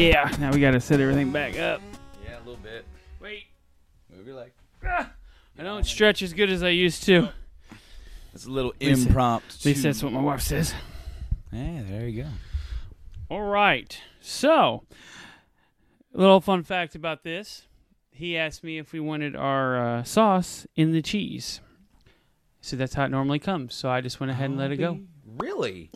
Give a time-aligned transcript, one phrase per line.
[0.00, 1.82] Yeah, now we gotta set everything back up.
[2.24, 2.86] Yeah, a little bit.
[3.20, 3.44] Wait,
[4.16, 4.52] Move your leg.
[4.82, 7.28] I don't stretch as good as I used to.
[8.32, 9.56] It's a little impromptu.
[9.58, 10.72] At least that's what my wife says.
[11.52, 12.28] Yeah, there you go.
[13.28, 14.00] All right.
[14.22, 14.84] So,
[16.14, 17.66] a little fun fact about this.
[18.10, 21.60] He asked me if we wanted our uh, sauce in the cheese.
[22.62, 23.74] So that's how it normally comes.
[23.74, 25.00] So I just went ahead and let it go.
[25.36, 25.90] Really?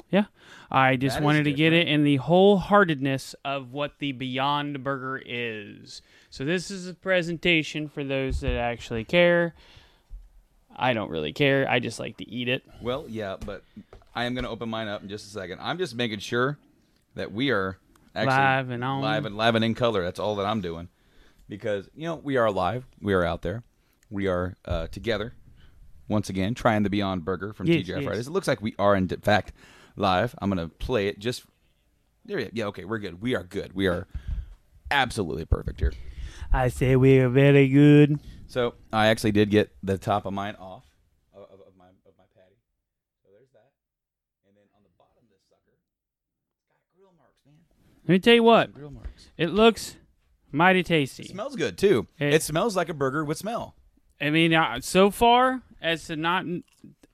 [0.75, 5.23] I just That wanted to get it in the wholeheartedness of what the Beyond Burger
[5.25, 6.03] is.
[6.31, 9.55] So this is a presentation for those that actually care.
[10.75, 11.65] I don't really care.
[11.71, 12.65] I just like to eat it.
[12.83, 13.63] Well, yeah, but
[14.17, 15.61] I am going to open mine up in just a second.
[15.61, 16.59] I'm just making sure
[17.15, 17.79] that we are
[18.13, 19.01] actually Live and on.
[19.01, 20.03] live and live and in color.
[20.03, 20.89] That's all that I'm doing,
[21.49, 22.85] because you know we are live.
[23.01, 23.63] We are out there.
[24.11, 25.35] We are uh, together
[26.09, 28.05] once again trying the Beyond Burger from Yes, TGI yes.
[28.05, 28.27] Fridays.
[28.27, 29.53] It looks like we are in fact
[29.97, 30.35] live.
[30.39, 31.45] I'm to play it just.
[32.25, 33.21] There, you- yeah, okay, we're good.
[33.21, 33.75] We are good.
[33.75, 34.07] We are
[34.91, 35.93] absolutely perfect here.
[36.53, 38.21] I say we are very good.
[38.47, 40.85] So I actually did get the top of mine off
[41.35, 42.55] of, of, of my of my patty.
[43.25, 43.73] So there's that,
[44.47, 45.75] and then on the bottom of this sucker,
[46.57, 47.55] it's got grill marks, man.
[48.07, 48.73] Let me tell you what.
[48.73, 49.31] Grill marks.
[49.37, 49.97] It looks
[50.53, 51.25] mighty It tasty.
[51.25, 52.07] smells good too.
[52.19, 53.75] It- It, smells like a burger with smell.
[54.21, 56.45] I mean, uh, so far as to not,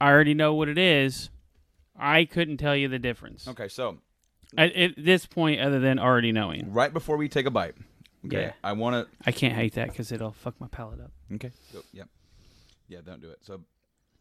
[0.00, 1.30] I already know what it is.
[2.00, 3.98] I couldn't tell you the difference Okay, so
[4.56, 6.72] at, at this point, other than already knowing.
[6.72, 7.74] right before we take a bite,
[8.26, 8.52] okay, Yeah.
[8.64, 9.16] I want to.
[9.28, 11.12] I can't hate that because it'll fuck my palate up.
[11.34, 11.52] Okay.
[11.72, 12.08] Go, yep.
[12.88, 13.38] Yeah, don't do it.
[13.42, 13.60] So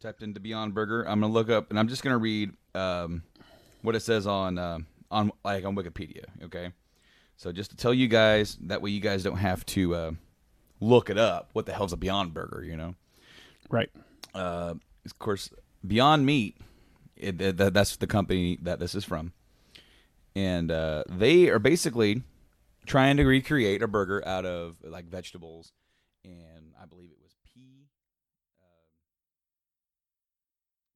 [0.00, 1.02] typed into Beyond Burger.
[1.08, 3.22] I'm gonna look up, and I'm just gonna read um,
[3.82, 6.24] what it says on um on like on Wikipedia.
[6.44, 6.70] Okay.
[7.36, 10.10] So just to tell you guys, that way you guys don't have to uh,
[10.80, 11.48] look it up.
[11.54, 12.62] What the hell's a Beyond Burger?
[12.62, 12.94] You know.
[13.70, 13.88] Right.
[14.34, 14.74] uh,
[15.06, 15.50] of course,
[15.86, 16.56] Beyond Meat.
[17.20, 19.32] It, th- th- that's the company that this is from,
[20.34, 22.22] and uh, they are basically
[22.86, 25.72] trying to recreate a burger out of like vegetables,
[26.24, 27.88] and I believe it was pea.
[28.62, 28.86] Um,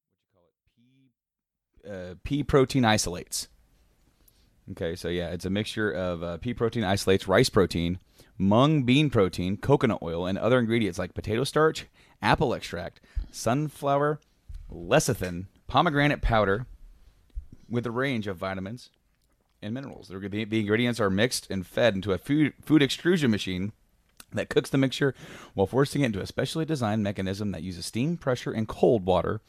[0.02, 2.10] what you call it?
[2.10, 2.12] Pea.
[2.12, 3.48] Uh, pea protein isolates.
[4.70, 7.98] Okay, so yeah, it's a mixture of uh, pea protein isolates, rice protein,
[8.38, 11.84] mung bean protein, coconut oil, and other ingredients like potato starch,
[12.22, 14.20] apple extract, sunflower,
[14.72, 16.66] lecithin, pomegranate powder,
[17.68, 18.90] with a range of vitamins
[19.62, 20.08] and minerals.
[20.08, 23.72] The, the, ingredients are mixed and fed into a food, food extrusion machine
[24.32, 25.14] that cooks the mixture
[25.54, 29.40] while forcing it into a specially designed mechanism that uses steam, pressure, and cold water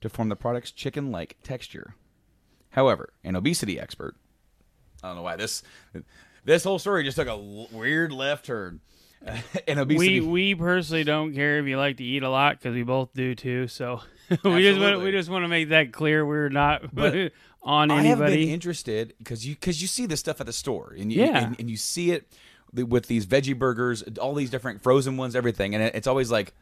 [0.00, 1.94] to form the product's chicken like texture.
[2.70, 4.14] However, an obesity expert,
[5.02, 5.62] I don't know why this
[6.44, 8.80] this whole story just took a weird left turn.
[9.68, 12.74] an obesity We we personally don't care if you like to eat a lot because
[12.74, 13.68] we both do too.
[13.68, 14.00] So
[14.44, 16.24] we just want we just want to make that clear.
[16.24, 18.52] We're not But on I have been anybody.
[18.52, 21.44] interested because you because you see this stuff at the store and you, Yeah.
[21.46, 22.28] and, and you see it
[22.72, 26.54] with these veggie burgers, all these different frozen ones, everything, and it's always like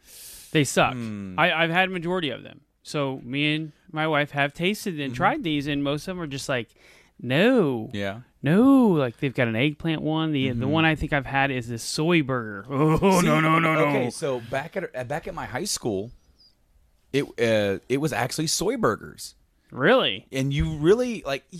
[0.51, 0.93] They suck.
[0.93, 1.35] Hmm.
[1.37, 2.61] I, I've had a majority of them.
[2.83, 6.27] So me and my wife have tasted and tried these, and most of them are
[6.27, 6.69] just like,
[7.19, 8.19] no, yeah.
[8.43, 8.87] no.
[8.89, 10.31] Like they've got an eggplant one.
[10.31, 10.59] The Mm-hmm.
[10.59, 12.65] the one I think I've had is this soy burger.
[12.69, 13.85] Oh no no no no.
[13.87, 16.11] Okay, so back at uh, back at my high school,
[17.13, 19.35] it uh, it was actually soy burgers,
[19.71, 20.27] Really?
[20.31, 21.43] and you really like.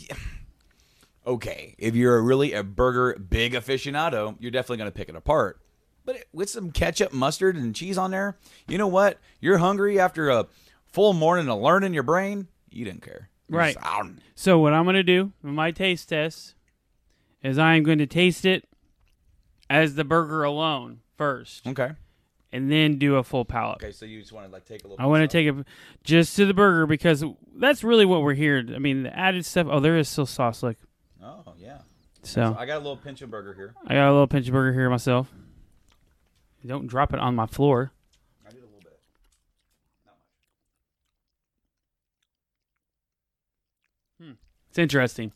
[1.25, 5.59] Okay, if you're a really a burger big aficionado, you're definitely gonna pick it apart.
[6.05, 9.19] But with some ketchup, mustard, and cheese on there, you know what?
[9.41, 10.47] You're hungry after a
[10.85, 12.47] full morning of learning your brain.
[12.71, 13.75] You didn't care, Right.
[13.75, 14.03] just, "Ah,
[14.35, 16.55] So what I'm gonna do with my taste test
[17.43, 18.67] is I am going to taste it
[19.69, 21.91] as the burger alone first, Okay.
[22.51, 23.77] and then do a full palate.
[23.83, 25.03] Okay, so you just want to like take a little.
[25.03, 25.55] I want to take it
[26.03, 27.23] just to the burger because
[27.55, 28.63] that's really what we're here.
[28.75, 29.67] I mean, the added stuff.
[29.69, 30.63] Oh, there is still sauce.
[30.63, 30.77] Look,
[31.23, 31.79] Oh yeah.
[32.23, 33.75] so I got a little pinch of burger here.
[33.85, 35.31] I got a little pinch of burger here myself.
[36.65, 37.91] Don't drop it on my floor.
[38.45, 38.99] I did a little bit.
[44.77, 45.31] It's interesting.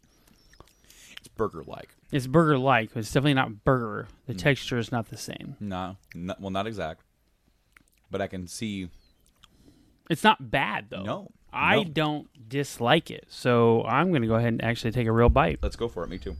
[1.17, 1.95] It's burger like.
[2.11, 4.07] It's burger like, but it's definitely not burger.
[4.27, 4.37] The mm.
[4.37, 5.55] texture is not the same.
[5.59, 7.01] No, not, well, not exact.
[8.11, 8.89] But I can see.
[10.11, 11.01] It's not bad though.
[11.01, 11.83] No, I no.
[11.85, 13.25] don't dislike it.
[13.29, 15.57] So I'm going to go ahead and actually take a real bite.
[15.63, 16.09] Let's go for it.
[16.11, 16.35] Me too.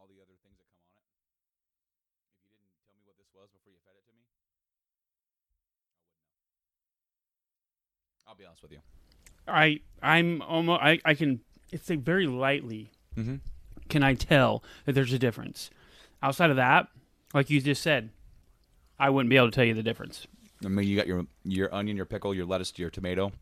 [0.00, 1.12] All the other things that come on it.
[2.48, 4.30] If you didn't tell me what this was before you fed it to me, I
[4.36, 4.60] wouldn't know.
[8.28, 8.78] I'll be honest with you.
[9.48, 11.40] I I'm almost I, I can
[11.70, 13.36] it's a very lightly Mm-hmm.
[13.88, 15.68] can I tell that there's a difference.
[16.22, 16.86] Outside of that,
[17.34, 18.10] like you just said,
[19.00, 20.26] I wouldn't be able to tell you the difference.
[20.64, 23.32] I mean, you got your your onion, your pickle, your lettuce, your tomato,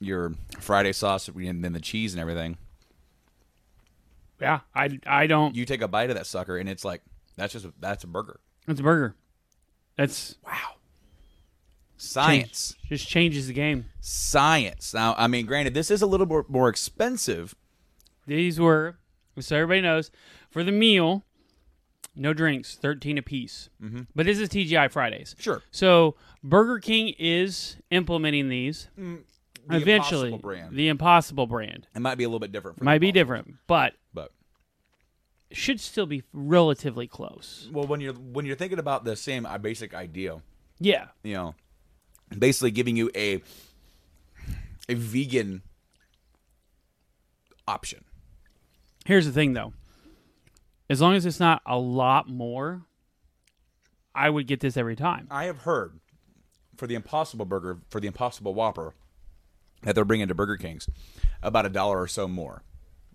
[0.00, 2.58] your Friday sauce, and then the cheese and everything.
[4.40, 5.54] Yeah, I, I don't.
[5.54, 7.02] You take a bite of that sucker, and it's like
[7.36, 8.40] that's just that's a burger.
[8.70, 9.14] It's a burger.
[9.96, 10.76] That's Wow.
[11.96, 13.84] Science, just changes the game.
[14.00, 14.94] science.
[14.94, 17.54] Now, I mean, granted, this is a little more, more expensive.
[18.26, 18.96] These were,
[19.38, 20.10] so everybody knows,
[20.48, 21.24] for the meal,
[22.16, 23.68] no drinks, thirteen apiece.
[23.82, 24.02] Mm-hmm.
[24.14, 25.36] But this is TGI Fridays.
[25.38, 25.62] Sure.
[25.70, 29.22] So Burger King is implementing these The
[29.68, 30.28] eventually.
[30.28, 30.74] Impossible brand.
[30.76, 32.78] The Impossible brand it might be a little bit different.
[32.78, 33.94] From might the be different, but but
[35.52, 37.68] should still be relatively close.
[37.72, 40.40] well, when you're when you're thinking about the same uh, basic idea,
[40.78, 41.54] Yeah, you know,
[42.38, 43.42] basically giving you a
[44.88, 45.62] a vegan
[47.66, 48.04] option.
[49.06, 49.72] Here's the thing, though.
[50.88, 52.82] As long as it's not a lot more,
[54.14, 55.28] I would get this every time.
[55.30, 56.00] I have heard
[56.76, 58.94] for the Impossible Burger, for the Impossible Whopper,
[59.82, 60.88] that they're bringing to Burger King's
[61.42, 62.62] about a dollar or so more.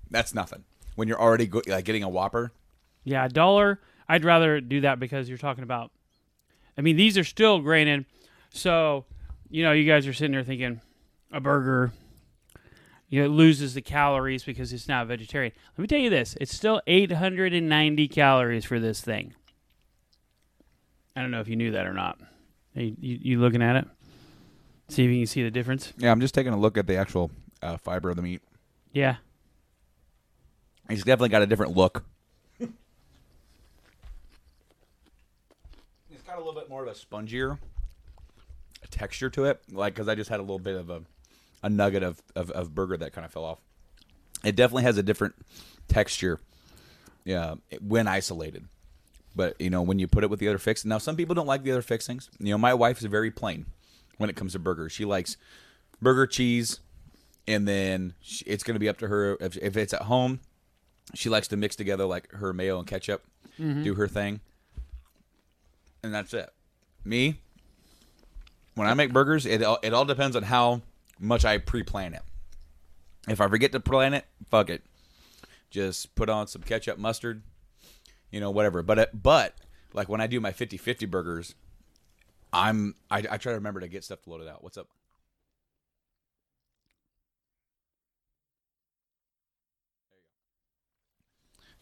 [0.09, 0.63] That's nothing.
[0.95, 2.51] When you're already go- like getting a Whopper,
[3.03, 3.79] Yeah, a dollar.
[4.07, 5.91] I'd rather do that because you're talking about.
[6.77, 8.05] I mean, these are still granted.
[8.49, 9.05] So,
[9.49, 10.81] you know, you guys are sitting there thinking
[11.31, 11.91] a burger,
[13.09, 15.51] you know, it loses the calories because it's not vegetarian.
[15.77, 19.33] Let me tell you this: it's still 890 calories for this thing.
[21.15, 22.19] I don't know if you knew that or not.
[22.73, 23.85] Hey, you, you looking at it?
[24.89, 25.93] See if you can see the difference.
[25.97, 27.31] yeah, I'm just taking a look at the actual
[27.61, 28.41] uh, fiber of the meat.
[28.93, 29.15] Yeah,
[30.89, 32.03] It's definitely got a different look.
[32.59, 32.71] it's
[36.25, 37.57] got a little bit more of a spongier
[38.91, 41.01] texture to it, like because I just had a little bit of a,
[41.63, 43.59] a nugget of, of, of burger that kind of fell off.
[44.43, 45.35] It definitely has a different
[45.87, 46.39] texture,
[47.23, 48.65] yeah, when isolated.
[49.35, 51.47] But you know, when you put it with the other fixings, now some people don't
[51.47, 52.29] like the other fixings.
[52.39, 53.65] You know, my wife is very plain
[54.17, 54.91] when it comes to burgers.
[54.91, 55.35] She likes
[56.01, 56.79] burger, cheese,
[57.47, 60.39] and then she, it's going to be up to her if, if it's at home
[61.13, 63.23] she likes to mix together like her mayo and ketchup,
[63.59, 63.83] mm-hmm.
[63.83, 64.39] do her thing,
[66.03, 66.49] and that's it.
[67.03, 67.39] Me,
[68.73, 70.81] when I make burgers, it all, it all depends on how
[71.19, 72.23] much I pre-plan it.
[73.27, 74.83] If I forget to plan it, fuck it,
[75.69, 77.41] just put on some ketchup, mustard,
[78.31, 78.81] you know, whatever.
[78.81, 79.55] But it, but
[79.93, 81.55] like when I do my 50-50 burgers,
[82.53, 84.63] I'm I, I try to remember to get stuff loaded out.
[84.63, 84.87] What's up?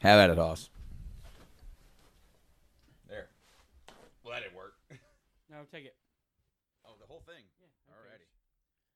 [0.04, 0.70] Have at it, Hoss.
[3.08, 3.30] There.
[4.22, 4.74] Well, that didn't work.
[5.50, 5.96] no, take it.
[6.86, 7.46] Oh, the whole thing.
[7.62, 7.96] Yeah.
[7.96, 8.28] Alrighty.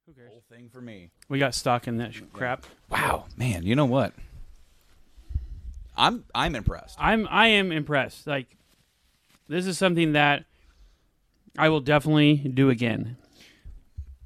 [0.06, 0.30] Who cares?
[0.30, 1.12] Whole thing for me.
[1.30, 2.66] We got stock in that sh- crap.
[2.90, 3.64] Wow, man.
[3.64, 4.14] You know what?
[5.96, 6.98] I'm I'm impressed.
[7.00, 8.28] I'm I am impressed.
[8.28, 8.58] Like
[9.48, 10.44] this is something that
[11.58, 13.16] I will definitely do again.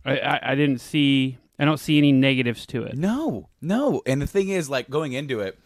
[0.04, 2.98] I, I, I didn't see I don't see any negatives to it.
[2.98, 4.02] No, no.
[4.08, 5.60] And the thing is, like going into it,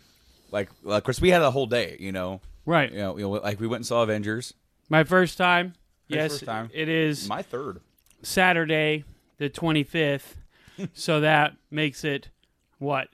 [0.56, 1.98] like, of course, we had a whole day.
[2.00, 2.92] You know, Right.
[2.92, 4.54] you know, you know, like we went and saw Avengers.
[4.90, 5.74] My first time.
[6.08, 6.70] Yes, first time.
[6.74, 7.82] it is My third.
[8.24, 9.04] Saturday
[9.38, 10.36] the 25th.
[10.94, 12.30] so that makes it
[12.80, 13.10] what?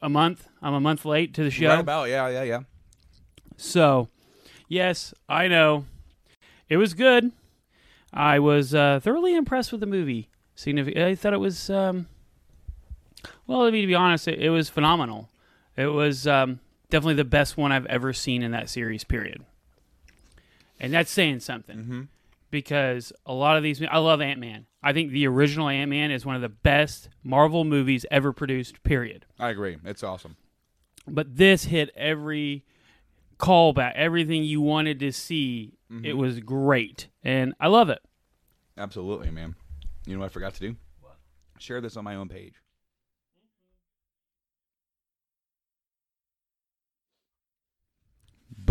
[0.00, 0.48] A month?
[0.60, 1.68] I'm a month late to the show.
[1.68, 2.08] Right about.
[2.08, 2.60] Yeah, yeah, yeah.
[3.56, 4.08] So,
[4.68, 5.84] yes, I know.
[6.68, 7.32] It was good.
[8.12, 10.28] I was uh, thoroughly impressed with the movie.
[10.56, 12.06] Signific- I thought it was, um,
[13.46, 15.28] well, I mean, to be honest, it, it was phenomenal.
[15.76, 16.60] It was um,
[16.90, 19.44] definitely the best one I've ever seen in that series, period.
[20.80, 22.08] And that's saying something
[22.50, 24.66] because a lot of these, I love Ant Man.
[24.82, 28.82] I think the original Ant Man is one of the best Marvel movies ever produced,
[28.82, 29.78] period I agree.
[29.84, 30.36] It's awesome.
[31.06, 32.64] but this hit every
[33.38, 35.74] callback, everything you wanted to see.
[36.04, 37.98] It was great, and I love it.
[38.78, 39.54] Absolutely, man.
[40.06, 40.76] You know what I forgot to do?
[41.02, 41.16] What?
[41.58, 42.54] Share this on my own page.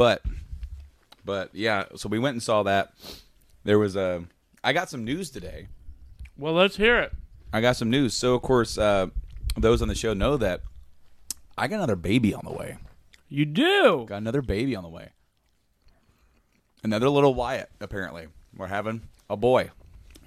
[0.01, 0.24] But,
[1.24, 1.86] but yeah.
[1.96, 2.91] So we went and saw that.
[3.65, 4.24] There was a.
[4.63, 5.67] I got some news today.
[6.36, 7.13] Well, let's hear it.
[7.53, 8.15] I got some news.
[8.15, 9.10] So of course, uh,
[9.55, 10.62] those on the show know that
[11.55, 12.77] I got another baby on the way.
[13.29, 14.05] You do.
[14.10, 15.10] Got another baby on the way.
[16.84, 17.70] Another little Wyatt.
[17.79, 18.25] Apparently,
[18.58, 19.70] we're having a boy.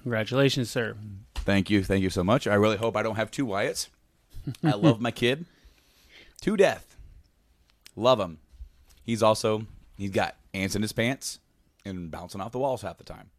[0.03, 0.95] Congratulations, sir.
[1.35, 2.47] Thank you, thank you so much.
[2.47, 3.89] I really hope I don't have two Wyatts.
[4.63, 5.43] I love my kid
[6.43, 6.95] to death.
[7.97, 8.37] Love him.
[9.05, 9.65] He's also
[9.97, 11.39] he's got ants in his pants
[11.85, 13.29] and bouncing off the walls half the time.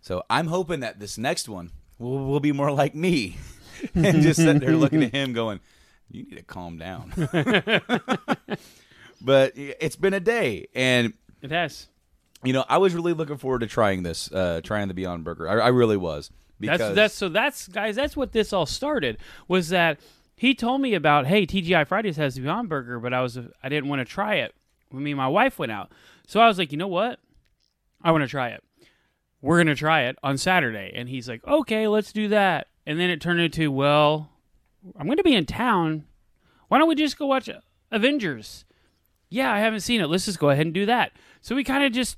[0.00, 3.36] So I'm hoping that this next one will, will be more like me,
[3.94, 5.60] and just sitting there looking at him, going,
[6.10, 7.12] You need to calm down.
[9.20, 11.88] but it's been a day, and It has.
[12.42, 15.48] you know, I was really looking forward to trying this, uh, trying the Beyond Burger.
[15.48, 16.30] I, I really was.
[16.58, 17.96] Because That's that's so that's guys.
[17.96, 19.16] That's what this all started.
[19.48, 19.98] Was that
[20.40, 21.26] he told me about?
[21.26, 24.36] Hey, TGI Fridays has the Beyond Burger, but I was I didn't want to try
[24.36, 24.54] it
[24.88, 25.92] when me and my wife went out.
[26.26, 27.20] So I was like, you know what?
[28.00, 28.64] I want to try it.
[29.42, 32.68] We're gonna try it on Saturday, and he's like, okay, let's do that.
[32.86, 34.30] And then it turned into, well,
[34.96, 36.04] I'm gonna be in town.
[36.68, 37.50] Why don't we just go watch
[37.90, 38.64] Avengers?
[39.28, 40.06] Yeah, I haven't seen it.
[40.06, 41.12] Let's just go ahead and do that.
[41.42, 42.16] So we kind of just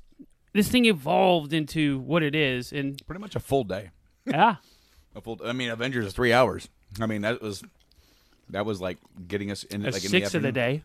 [0.53, 3.91] this thing evolved into what it is, and pretty much a full day.
[4.25, 4.57] yeah.
[5.17, 5.41] A full.
[5.45, 6.69] I mean, Avengers is three hours.
[7.01, 7.63] I mean, that was
[8.51, 10.83] that was like getting us in That's like in six the of the day.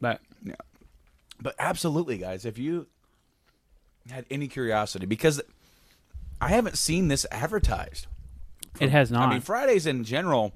[0.00, 0.54] But yeah,
[1.40, 2.86] But absolutely, guys, if you
[4.10, 5.40] had any curiosity, because
[6.40, 8.06] I haven't seen this advertised.
[8.80, 9.28] it has not.
[9.28, 10.52] I mean, Fridays in general,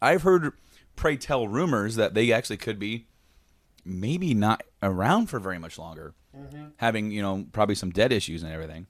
[0.00, 0.52] I've heard
[0.96, 3.06] pray tell rumors that they actually could be
[3.84, 6.68] maybe not around for very much longer, mm-hmm.
[6.78, 8.86] having you know probably some debt issues and everything.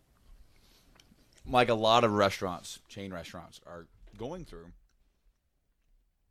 [1.46, 3.86] Like a lot of restaurants, chain restaurants, are
[4.18, 4.66] going through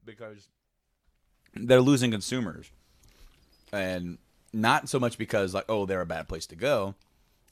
[0.05, 0.49] because
[1.55, 2.69] they're losing consumers,
[3.71, 4.17] and
[4.53, 6.95] not so much because like oh they're a bad place to go.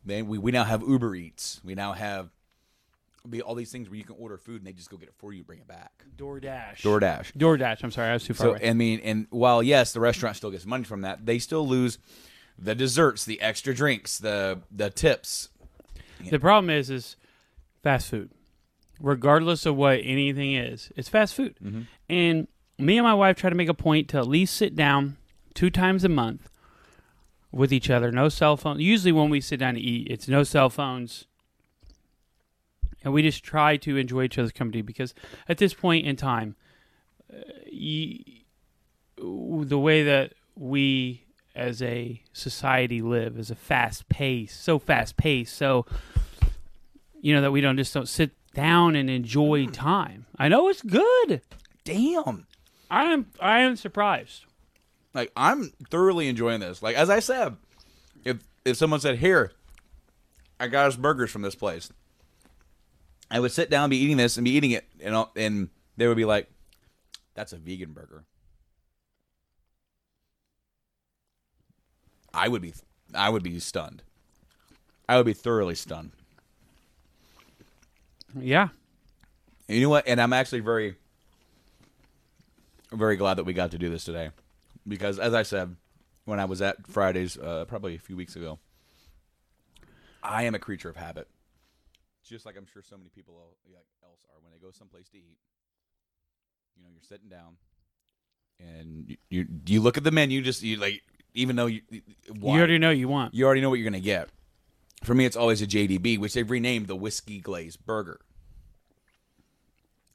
[0.05, 1.61] They we, we now have Uber Eats.
[1.63, 2.29] We now have
[3.29, 5.15] be all these things where you can order food and they just go get it
[5.17, 6.05] for you, bring it back.
[6.17, 6.81] DoorDash.
[6.81, 7.33] DoorDash.
[7.33, 7.83] DoorDash.
[7.83, 8.69] I'm sorry, I was too far So away.
[8.69, 11.97] I mean, and while yes, the restaurant still gets money from that, they still lose
[12.57, 15.49] the desserts, the extra drinks, the the tips.
[16.29, 17.15] the problem is, is
[17.83, 18.29] fast food.
[18.99, 21.55] Regardless of what anything is, it's fast food.
[21.63, 21.81] Mm-hmm.
[22.09, 22.47] And
[22.77, 25.17] me and my wife try to make a point to at least sit down
[25.53, 26.49] two times a month
[27.51, 28.11] with each other.
[28.11, 28.79] No cell phone.
[28.79, 31.25] Usually, when we sit down to eat, it's no cell phones.
[33.03, 35.13] And we just try to enjoy each other's company because
[35.47, 36.55] at this point in time,
[37.31, 37.37] uh,
[37.71, 38.23] you,
[39.17, 41.25] the way that we
[41.55, 45.85] as a society live is a fast pace, so fast paced, so
[47.21, 49.71] you know that we don't just don't sit down and enjoy hmm.
[49.71, 50.25] time.
[50.37, 51.41] I know it's good.
[51.83, 52.47] Damn.
[52.89, 54.45] I am I am surprised.
[55.13, 56.81] Like I'm thoroughly enjoying this.
[56.81, 57.55] Like as I said,
[58.23, 59.51] if if someone said, "Here,
[60.59, 61.91] I got us burgers from this place,"
[63.29, 65.69] I would sit down, and be eating this, and be eating it, and all- and
[65.97, 66.49] they would be like,
[67.33, 68.25] "That's a vegan burger."
[72.33, 72.73] I would be,
[73.13, 74.03] I would be stunned.
[75.07, 76.11] I would be thoroughly stunned.
[78.37, 78.69] Yeah.
[79.67, 80.07] And you know what?
[80.07, 80.95] And I'm actually very,
[82.91, 84.29] very glad that we got to do this today,
[84.87, 85.75] because as I said,
[86.25, 88.59] when I was at Fridays, uh, probably a few weeks ago,
[90.23, 91.27] I am a creature of habit,
[92.23, 93.35] just like I'm sure so many people
[94.03, 95.37] else are when they go someplace to eat.
[96.77, 97.57] You know, you're sitting down,
[98.59, 101.01] and you you, you look at the menu, just you like,
[101.33, 102.01] even though you You
[102.39, 102.57] why?
[102.57, 103.33] already know you want.
[103.33, 104.29] you already know what you're gonna get.
[105.05, 108.19] For me, it's always a JDB, which they've renamed the Whiskey Glazed Burger.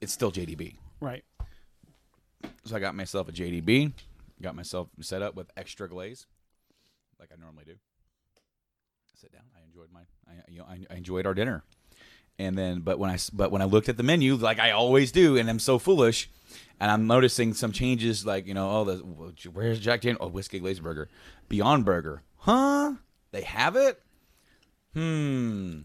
[0.01, 0.75] It's still JDB.
[0.99, 1.23] Right.
[2.65, 3.93] So I got myself a JDB,
[4.41, 6.25] got myself set up with extra glaze,
[7.19, 7.75] like I normally do.
[9.15, 9.43] Sit down.
[9.55, 11.63] I enjoyed my, I, you know, I, I enjoyed our dinner,
[12.37, 14.71] and then, but when I, s- but when I looked at the menu, like I
[14.71, 16.29] always do, and I'm so foolish,
[16.79, 20.25] and I'm noticing some changes, like you know, oh, the where's Jack Daniel?
[20.25, 21.07] Oh, whiskey glazed burger,
[21.47, 22.93] Beyond Burger, huh?
[23.31, 24.01] They have it.
[24.93, 25.81] Hmm.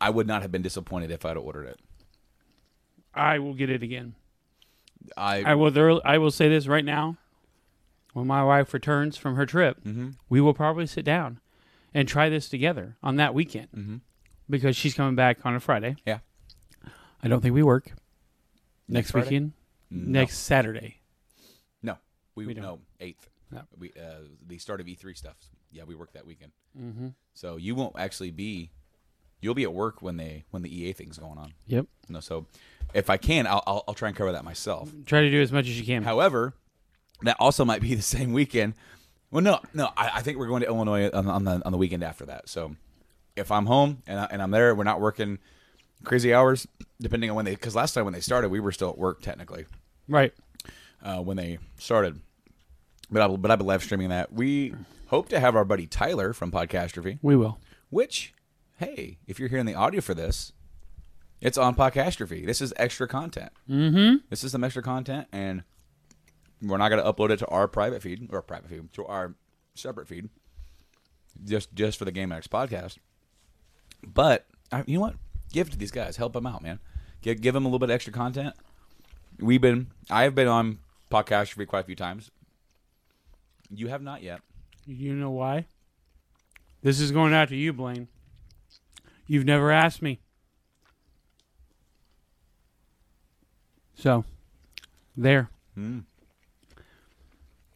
[0.00, 1.80] I would not have been disappointed if I'd ordered it.
[3.14, 4.14] I will get it again.
[5.16, 7.16] I, I will there, I will say this right now.
[8.12, 10.16] When my wife returns from her trip, Mhm.
[10.28, 11.40] we will probably sit down
[11.94, 14.00] and try this together on that weekend Mhm.
[14.48, 15.96] because she's coming back on a Friday.
[16.06, 16.18] Yeah.
[17.22, 17.92] I don't think we work
[18.88, 19.26] next, Friday?
[19.26, 19.52] weekend.
[19.90, 20.20] No.
[20.20, 21.00] Next Saturday.
[21.82, 21.96] No,
[22.34, 22.62] we, We don't.
[22.62, 23.28] no eighth.
[23.50, 23.62] No.
[23.78, 25.36] We uh, the start of E three stuff.
[25.72, 27.08] Yeah, we work that weekend, Mm-hmm.
[27.34, 28.70] so you won't actually be.
[29.40, 31.54] You'll be at work when they when the EA thing's going on.
[31.66, 31.86] Yep.
[32.08, 32.46] No, so
[32.92, 34.90] if I can, I'll I'll, I'll try and cover that myself.
[35.06, 36.02] Try to do as much as you can.
[36.02, 36.54] However,
[37.22, 38.74] that also might be the same weekend.
[39.30, 41.78] Well, no, no, I, I think we're going to Illinois on, on the on the
[41.78, 42.48] weekend after that.
[42.48, 42.74] So
[43.36, 45.38] if I'm home and I, and I'm there, we're not working
[46.04, 46.66] crazy hours,
[47.00, 47.52] depending on when they.
[47.52, 49.66] Because last time when they started, we were still at work technically
[50.08, 50.32] right.
[51.02, 52.20] uh, when they started.
[53.10, 54.32] But I, but I've been live streaming that.
[54.32, 54.74] We
[55.10, 57.58] hope to have our buddy Tyler from Podcastrophe, We will.
[57.90, 58.32] which,
[58.78, 60.52] hey, if you're hearing the audio for this,
[61.40, 62.44] it's on Podcastrophe.
[62.46, 63.50] This is extra content.
[63.68, 64.16] Mm-hmm.
[64.28, 65.62] This is some extra content, and
[66.62, 69.34] we're not going to upload it to our private feed or private feed to our
[69.74, 70.28] separate feed,
[71.44, 72.98] just just for the Game X podcast.
[74.06, 75.14] But I, you know what?
[75.52, 76.16] Give to these guys.
[76.18, 76.78] Help them out, man.
[77.22, 78.54] Give give them a little bit of extra content.
[79.38, 79.88] we've been.
[80.10, 80.78] I have been on
[81.10, 82.30] podcast for quite a few times.
[83.70, 84.40] You have not yet.
[84.90, 85.66] You know why?
[86.82, 88.08] This is going out to you, Blaine.
[89.26, 90.18] You've never asked me.
[93.94, 94.24] So,
[95.16, 95.48] there.
[95.78, 96.04] Mm.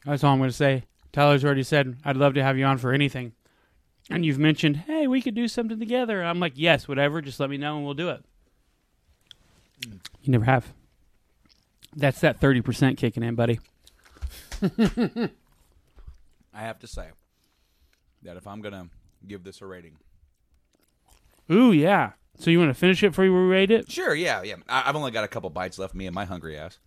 [0.04, 0.84] That's all I'm going to say.
[1.12, 3.32] Tyler's already said, I'd love to have you on for anything.
[4.10, 6.24] And you've mentioned, hey, we could do something together.
[6.24, 7.20] I'm like, yes, whatever.
[7.20, 8.24] Just let me know and we'll do it.
[9.86, 10.72] You never have.
[11.94, 13.60] That's that 30% kicking in, buddy.
[16.54, 17.08] I have to say
[18.22, 18.88] that if I'm gonna
[19.26, 19.96] give this a rating,
[21.50, 22.12] Ooh, yeah.
[22.38, 23.90] So you want to finish it before you rate it?
[23.90, 24.56] sure, yeah, yeah.
[24.68, 25.94] I, I've only got a couple bites left.
[25.94, 26.78] Me and my hungry ass.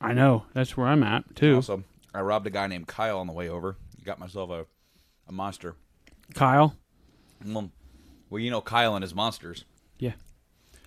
[0.00, 0.46] I know.
[0.54, 1.56] That's where I'm at, too.
[1.56, 1.82] Also,
[2.14, 3.76] I robbed a guy named Kyle on the way over.
[4.04, 4.66] Got myself a,
[5.28, 5.74] a monster.
[6.34, 6.76] Kyle?
[7.44, 7.70] Well,
[8.30, 9.64] well, you know Kyle and his monsters.
[9.98, 10.12] Yeah,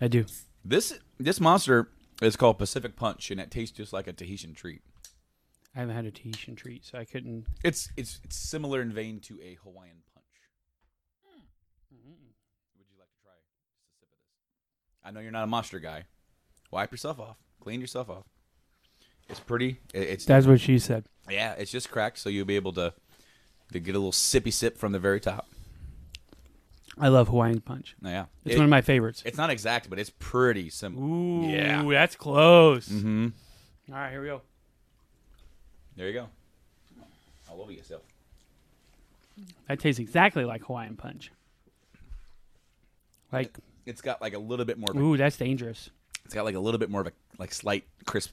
[0.02, 0.26] I do.
[0.66, 1.90] This this monster
[2.22, 4.82] is called Pacific Punch, and it tastes just like a Tahitian treat.
[5.76, 7.46] I haven't had a Tahitian treat, so I couldn't.
[7.64, 10.26] It's it's it's similar in vein to a Hawaiian punch.
[11.92, 15.06] Would you like to try just a sip of this?
[15.06, 16.06] I know you're not a monster guy.
[16.72, 17.38] Wipe yourself off.
[17.62, 18.24] Clean yourself off.
[19.30, 19.80] It's pretty.
[19.94, 21.06] it- It's That's what she said.
[21.30, 21.54] yeah.
[21.54, 22.94] It's just cracked, so you'll be able to
[23.72, 25.48] to get a little sippy sip from the very top.
[26.98, 27.96] I love Hawaiian Punch.
[28.02, 29.22] Yeah, It's It- one of my favorites.
[29.26, 31.04] it's not exact, but it's pretty simple.
[31.04, 31.84] Ooh, Yeah.
[31.88, 32.90] that's close.
[32.90, 33.28] Mm-hmm.
[33.90, 34.42] All right, here we go.
[36.00, 36.30] There you go.
[37.52, 38.04] All over yourself.
[39.68, 41.30] That tastes exactly like Hawaiian Punch.
[43.34, 44.90] Like, It's got like a little bit more.
[44.92, 45.90] Of a, ooh, that's dangerous.
[46.24, 48.32] it's got like a little bit more of a like slight crisp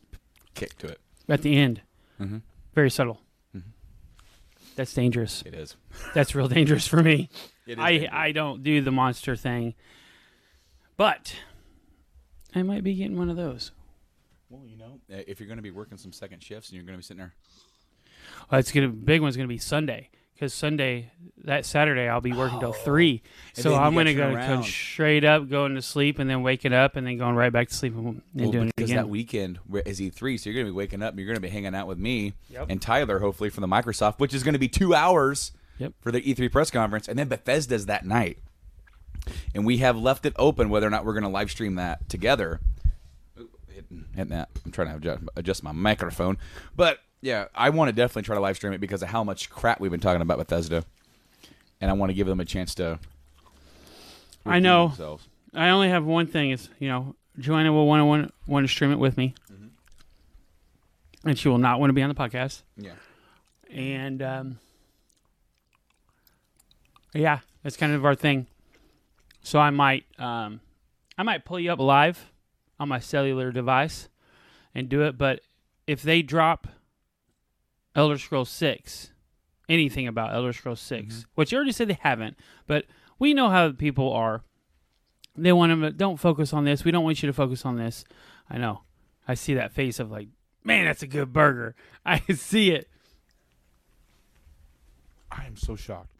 [0.55, 1.01] kick to it.
[1.29, 1.81] At the end,
[2.21, 2.39] Mm-hmm.
[2.73, 3.21] very subtle.
[4.77, 5.43] That's dangerous.
[5.45, 5.75] It is.
[6.15, 7.29] That's real dangerous for me.
[7.67, 8.11] It is I dangerous.
[8.15, 9.75] I don't do the monster thing,
[10.97, 11.35] but
[12.55, 13.73] I might be getting one of those.
[14.51, 16.85] Well, you know, uh, if you're going to be working some second shifts and you're
[16.85, 17.35] going to be sitting there,
[18.51, 21.11] Oh, it's gonna big one's gonna be Sunday because Sunday
[21.45, 23.23] that Saturday I'll be working till three.
[23.57, 26.73] And So I'm gonna turn go come straight up, going to sleep, and then waking
[26.73, 28.73] up, and then going right back to sleep and, and well, doing it again.
[28.77, 31.27] because that weekend where- is E3, so you're going to be waking up and you're
[31.27, 32.67] going to be hanging out with me Yep.
[32.69, 35.93] and Tyler, hopefully from the Microsoft, which is going to be two hours Yep.
[36.01, 38.39] for the E3 press conference, and then Bethesda's that night,
[39.55, 42.09] and we have left it open whether or not we're going to live stream that
[42.09, 42.61] together.
[44.15, 44.49] Hitting, that.
[44.65, 46.39] I'm trying to adjust, adjust my microphone,
[46.75, 49.51] but yeah, I want to definitely try to live stream it because of how much
[49.51, 50.85] crap we've been talking about Bethesda,
[51.81, 52.99] and I want to give them a chance to.
[54.45, 54.89] I know.
[54.89, 55.27] themselves.
[55.55, 58.73] I only have one thing: is you know Joanna will want to want, want to
[58.73, 59.35] stream it with me,
[61.25, 62.63] and she will not want to be on the podcast.
[62.77, 62.93] Yeah.
[63.71, 64.59] And um,
[67.15, 68.47] yeah, that's kind of our thing.
[69.43, 70.61] So I might um,
[71.19, 72.31] I might pull you up live
[72.79, 74.09] on my cellular device
[74.75, 75.17] and do it.
[75.19, 75.41] But
[75.87, 76.69] if they drop
[77.95, 79.13] Elder Scrolls Six,
[79.69, 81.21] anything about Elder Scrolls 6 mm-hmm.
[81.35, 82.37] which you already said they haven't,
[82.67, 82.85] but
[83.19, 84.43] we know how people are.
[85.35, 86.85] They want them to don't focus on this.
[86.85, 88.05] We don't want you to focus on this.
[88.49, 88.83] I know.
[89.29, 90.29] I see that face of like,
[90.65, 91.75] man, that's a good burger.
[92.07, 92.89] I see it.
[95.31, 96.16] I am so shocked.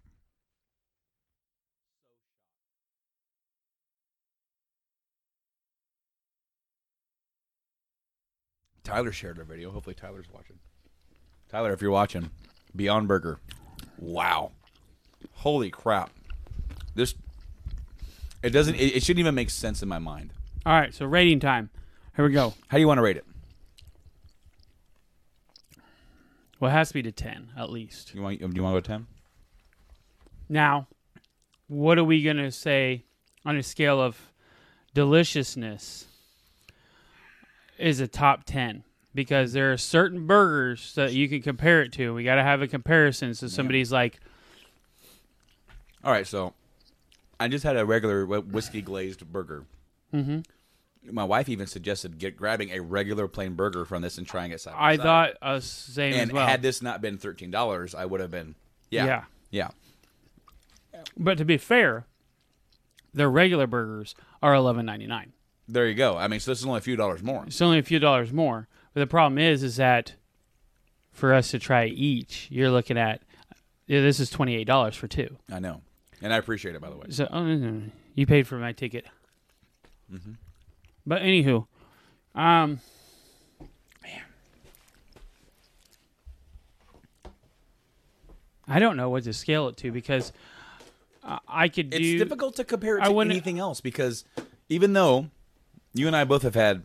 [8.87, 9.73] Tyler shared our video.
[9.73, 10.61] Hopefully, Tyler's watching.
[11.49, 12.31] Tyler, if you're watching,
[12.77, 13.41] Beyond Burger.
[13.99, 14.53] Wow.
[15.33, 16.11] Holy crap.
[16.95, 17.17] This.
[18.45, 18.77] It doesn't.
[18.77, 20.33] It, it shouldn't even make sense in my mind.
[20.65, 21.69] All right, so rating time.
[22.15, 22.55] Here we go.
[22.69, 23.25] How do you want to rate it?
[26.61, 28.15] Well, it has to be to 10 at least.
[28.15, 28.39] You want?
[28.39, 29.09] Do you want to go ten?
[30.49, 30.87] Now,
[31.67, 33.03] what are we going to say
[33.45, 34.33] on a scale of
[34.95, 36.07] deliciousness
[37.79, 38.85] is a top 10?
[39.15, 42.13] Because there are certain burgers that you can compare it to.
[42.15, 43.35] We got to have a comparison.
[43.35, 44.21] So somebody's like,
[46.05, 46.27] All right.
[46.27, 46.53] So,
[47.41, 49.65] I just had a regular whiskey glazed burger.
[50.11, 50.41] hmm
[51.11, 54.61] My wife even suggested get grabbing a regular plain burger from this and trying it
[54.61, 55.03] side I side.
[55.03, 56.47] thought uh, same and as well.
[56.47, 58.55] had this not been thirteen dollars, I would have been.
[58.91, 59.07] Yeah.
[59.07, 59.25] yeah.
[59.51, 59.69] Yeah.
[61.17, 62.07] But to be fair,
[63.15, 65.33] their regular burgers are eleven ninety nine.
[65.69, 66.17] There you go.
[66.17, 67.45] I mean, so this is only a few dollars more.
[67.47, 68.69] It's only a few dollars more.
[68.95, 70.15] But the problem is, is that
[71.11, 73.23] for us to try each, you're looking at
[73.87, 75.37] yeah, this is twenty eight dollars for two.
[75.51, 75.83] I know,
[76.23, 77.07] and I appreciate it by the way.
[77.11, 77.83] So oh,
[78.15, 79.07] you paid for my ticket.
[80.13, 80.33] Mm-hmm.
[81.07, 81.67] But anywho,
[82.35, 82.81] um,
[88.69, 90.33] I don't know what to scale it to because
[91.49, 91.99] I could do.
[91.99, 94.25] It's difficult to compare it to anything else because
[94.69, 95.31] even though
[95.99, 96.83] you and I both have had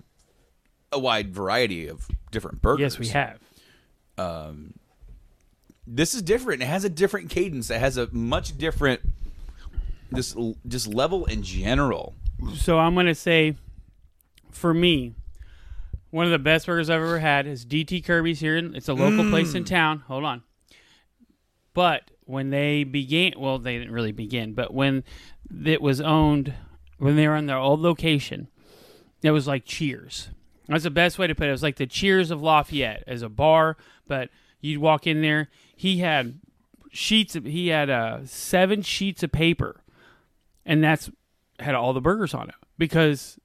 [0.92, 2.96] a wide variety of different burgers.
[2.96, 3.40] Yes, we have.
[4.18, 4.74] Um,
[5.88, 6.62] this is different.
[6.62, 7.70] It has a different cadence.
[7.70, 9.02] It has a much different
[10.12, 10.36] this
[10.68, 12.16] just level in general.
[12.56, 13.56] So I'm gonna say,
[14.52, 15.16] for me,
[16.10, 18.58] one of the best burgers I've ever had is DT Kirby's here.
[18.58, 19.68] In, it's a local place in mm.
[19.68, 20.04] town.
[20.08, 20.44] Hold on.
[21.74, 25.04] But when they began, well, they didn't really begin, but when
[25.66, 26.54] it was owned,
[26.98, 28.50] when they were in their old location,
[29.22, 30.30] it was like Cheers.
[30.68, 31.50] That's the best way to put it.
[31.50, 34.30] It was like the Cheers of Lafayette as a bar, but
[34.62, 35.50] you'd walk in there.
[35.76, 36.40] He had
[36.92, 37.36] sheets.
[37.36, 39.82] Of, he had uh, seven sheets of paper,
[40.66, 41.10] and that's
[41.60, 42.56] had all the burgers on it.
[42.78, 43.38] Because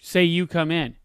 [0.00, 0.96] say you come in,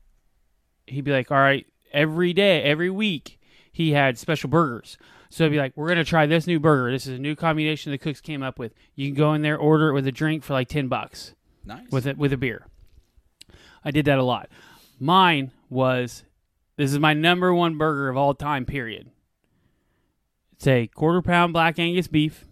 [0.87, 3.39] he'd be like, "All right, every day, every week,
[3.71, 4.97] he had special burgers."
[5.29, 6.91] So he'd be like, "We're gonna try this new burger.
[6.91, 8.73] This is a new combination the cooks came up with.
[8.95, 11.91] You can go in there, order it with a drink for like ten bucks." Nice.
[11.91, 12.65] with it with a beer.
[13.83, 14.49] I did that a lot.
[14.99, 16.23] Mine was
[16.77, 18.65] this is my number one burger of all time.
[18.65, 19.09] Period.
[20.53, 22.45] It's a quarter pound black Angus beef,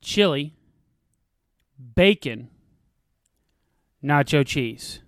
[0.00, 0.54] chili,
[1.96, 2.48] bacon,
[4.04, 5.00] nacho cheese.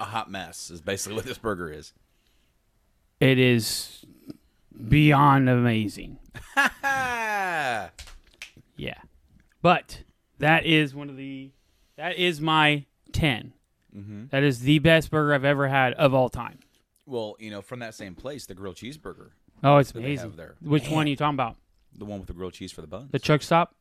[0.00, 1.92] a hot mess is basically what this burger is.
[3.20, 4.04] It is
[4.88, 6.18] beyond amazing.
[6.56, 7.90] Ah,
[8.76, 8.98] Yeah,
[9.62, 10.02] but
[10.38, 11.50] that is one of the
[11.96, 13.52] that is my 10
[13.96, 14.24] mm-hmm.
[14.30, 16.58] That is the best burger I've ever had of all time.
[17.06, 19.30] well, you know, from that same place, the grilled cheeseburger,
[19.62, 20.32] Oh, it's amazing.
[20.36, 20.56] there.
[20.60, 20.92] Which Man.
[20.92, 21.56] one are you talking about?
[21.98, 23.10] the one with the grilled cheese for the buns.
[23.10, 23.74] The Chuck Stop?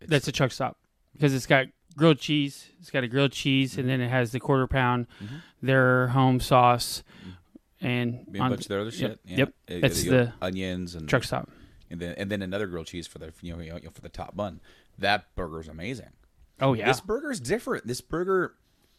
[0.00, 0.78] It's- That's a Chuck Stop
[1.14, 2.70] because it's got grilled cheese.
[2.78, 3.88] It's got a grilled cheese, and mm-hmm.
[3.88, 5.40] then it has the quarter pound, Mhm.
[5.60, 7.02] their home sauce,
[7.80, 9.10] and a bunch of their other shit.
[9.10, 9.36] yep, Yeah.
[9.36, 9.54] yep.
[9.66, 11.50] It- That's you the onions and Truck Stop.
[11.90, 14.08] and then and then another grilled cheese for the you know, you know for the
[14.08, 14.60] top bun.
[14.96, 16.10] That burger's amazing.
[16.60, 17.86] Oh yeah, This burger's different.
[17.86, 18.54] This burger,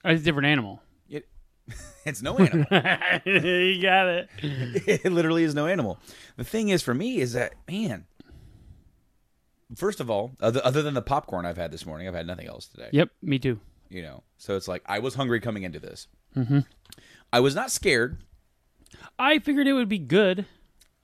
[0.05, 0.81] it's a different animal.
[1.09, 1.27] it,
[2.05, 2.65] it's no animal.
[3.25, 4.29] you got it.
[4.41, 5.99] it literally is no animal.
[6.37, 8.05] The thing is, for me, is that man.
[9.75, 12.47] First of all, other, other than the popcorn I've had this morning, I've had nothing
[12.47, 12.89] else today.
[12.91, 13.59] Yep, me too.
[13.89, 16.07] You know, so it's like I was hungry coming into this.
[16.35, 16.59] Mm-hmm.
[17.31, 18.23] I was not scared.
[19.19, 20.45] I figured it would be good.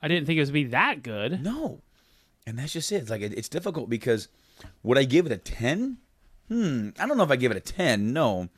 [0.01, 1.43] I didn't think it would be that good.
[1.43, 1.81] No,
[2.47, 2.97] and that's just it.
[3.01, 4.29] It's like it, it's difficult because
[4.81, 5.97] would I give it a ten?
[6.47, 8.13] Hmm, I don't know if I give it a ten.
[8.13, 8.49] No,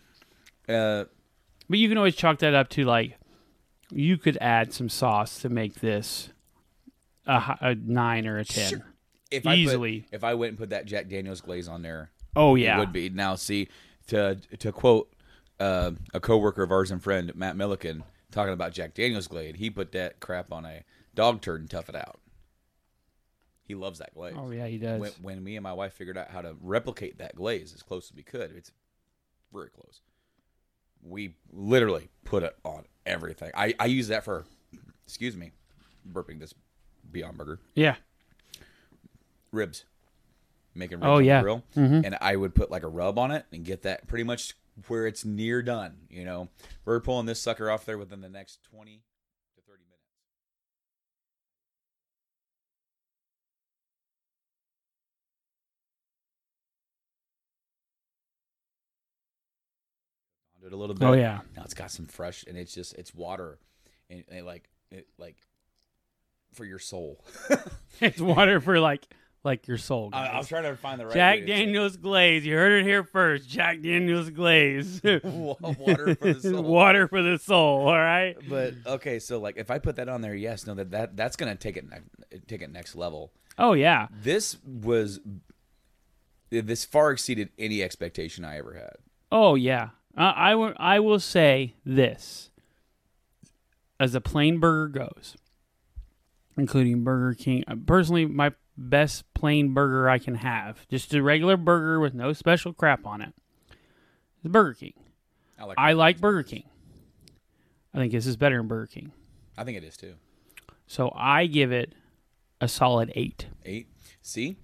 [0.68, 1.06] uh,
[1.70, 3.18] But you can always chalk that up to like
[3.92, 6.30] you could add some sauce to make this
[7.26, 8.70] a, a nine or a ten.
[8.70, 8.86] Sure.
[9.32, 10.00] if Easily.
[10.00, 12.76] I put, if I went and put that Jack Daniel's glaze on there, Oh yeah.
[12.76, 13.10] it would be.
[13.10, 13.70] Now, see
[14.08, 15.12] to to quote
[15.60, 19.70] uh, a coworker of ours and friend Matt Milliken talking about Jack Daniel's glaze, he
[19.70, 20.84] put that crap on a
[21.16, 22.20] dog turd and tough it out.
[23.68, 24.34] He loves that glaze.
[24.38, 25.02] Oh yeah, he does.
[25.02, 28.10] When, when me and my wife figured out how to replicate that glaze as close
[28.10, 28.72] as we could, it's
[29.52, 30.00] very close.
[31.04, 33.52] We literally put it on everything.
[33.54, 34.46] I, I use that for,
[35.06, 35.52] excuse me,
[36.10, 36.54] burping this
[37.12, 37.60] Beyond Burger.
[37.76, 37.96] Yeah.
[39.52, 39.84] Ribs.
[40.74, 41.42] Making oh, ribs oh, yeah.
[41.42, 41.64] grill.
[41.76, 42.06] Mm-hmm.
[42.06, 44.56] And I would put like a rub on it and get that pretty much
[44.88, 46.48] where it's near done, you know.
[46.86, 49.00] We're pulling this sucker off there within the next 20-
[60.68, 61.06] it a little oh, bit.
[61.06, 61.40] Oh yeah.
[61.56, 63.58] Now it's got some fresh, and it's just it's water,
[64.10, 65.38] and, and like it like
[66.54, 67.24] for your soul.
[68.02, 69.08] it's water for like
[69.44, 70.10] like your soul.
[70.14, 70.28] I.
[70.28, 71.48] I was trying to find the right Jack to say.
[71.48, 72.46] Daniel's glaze.
[72.46, 73.48] You heard it here first.
[73.50, 75.02] Jack Daniel's glaze.
[75.24, 76.62] water for the soul.
[76.64, 77.88] Water for the soul.
[77.88, 78.36] All right.
[78.48, 81.36] But okay, so like if I put that on there, yes, no, that, that that's
[81.36, 83.32] gonna take it ne- take it next level.
[83.58, 84.08] Oh yeah.
[84.12, 85.20] This was
[86.50, 88.98] this far exceeded any expectation I ever had.
[89.32, 89.90] Oh yeah.
[90.18, 90.74] Uh, I will.
[90.78, 92.50] I will say this.
[94.00, 95.36] As a plain burger goes,
[96.56, 101.58] including Burger King, uh, personally, my best plain burger I can have, just a regular
[101.58, 103.34] burger with no special crap on it,
[104.44, 104.94] is Burger King.
[105.60, 105.78] I like.
[105.80, 106.64] I like Burger King.
[107.94, 109.12] I think this is better than Burger King.
[109.58, 110.16] I think it is too.
[110.86, 111.94] So I give it
[112.62, 113.48] a solid eight.
[113.66, 113.88] Eight.
[114.22, 114.58] See,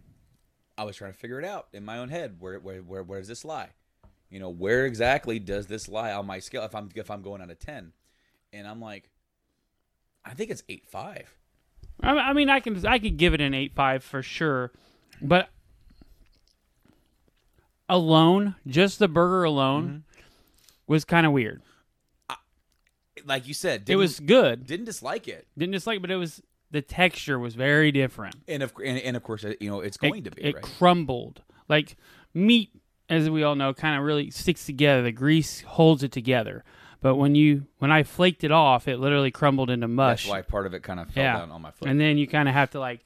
[0.77, 2.37] I was trying to figure it out in my own head.
[2.39, 3.69] Where where where where does this lie?
[4.33, 6.63] You know, where exactly does this lie on my scale?
[6.63, 7.93] If I'm if I'm going out of ten,
[8.51, 9.11] and I'm like,
[10.25, 11.31] I think it's eight five.
[12.01, 14.71] I, I mean, I can I could give it an eight five for sure,
[15.21, 15.49] but
[17.87, 20.23] alone, just the burger alone, mm-hmm.
[20.87, 21.61] was kind of weird.
[23.25, 25.45] Like you said, It was good, didn't dislike it.
[25.55, 26.41] didn't dislike, it, but it was
[26.71, 28.35] the texture was very different.
[28.47, 30.55] And of and, and of course, uh, you know, it's It, going to be it
[30.55, 30.63] right.
[30.63, 31.97] crumbled like
[32.33, 32.71] meat,
[33.13, 35.01] as we all know, kind of really sticks together.
[35.03, 36.63] The grease holds it together,
[37.01, 40.23] But when you when I flaked it off, it literally crumbled into mush.
[40.23, 41.37] That's why part of it kind of fell Yeah.
[41.39, 41.87] down on my foot.
[41.89, 43.01] and then you kind of have to like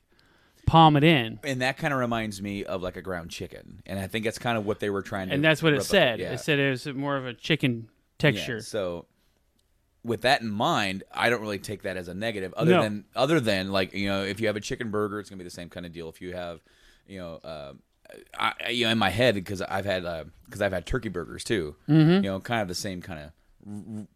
[0.68, 1.40] palm it in.
[1.46, 4.38] and that kind of reminds me of like a ground chicken, and I think that's
[4.40, 5.34] kind of what they were trying to.
[5.34, 6.20] And that's what it said.
[6.20, 6.34] Yeah.
[6.34, 8.62] It said it was more of a chicken Yeah, texture.
[8.62, 9.06] So,
[10.04, 12.54] with that in mind, I don't really take that as a negative.
[12.56, 12.82] Other No.
[12.84, 15.44] than other than like you know, if you have a chicken burger, it's gonna be
[15.44, 16.08] the same kind of deal.
[16.10, 16.62] If you have,
[17.08, 17.74] you know, uh,
[18.38, 20.04] I, you know, in my head because I've had
[20.46, 21.76] because I've had turkey burgers too.
[21.90, 22.24] Mm-hmm.
[22.24, 24.08] You know, kind of the same kind of.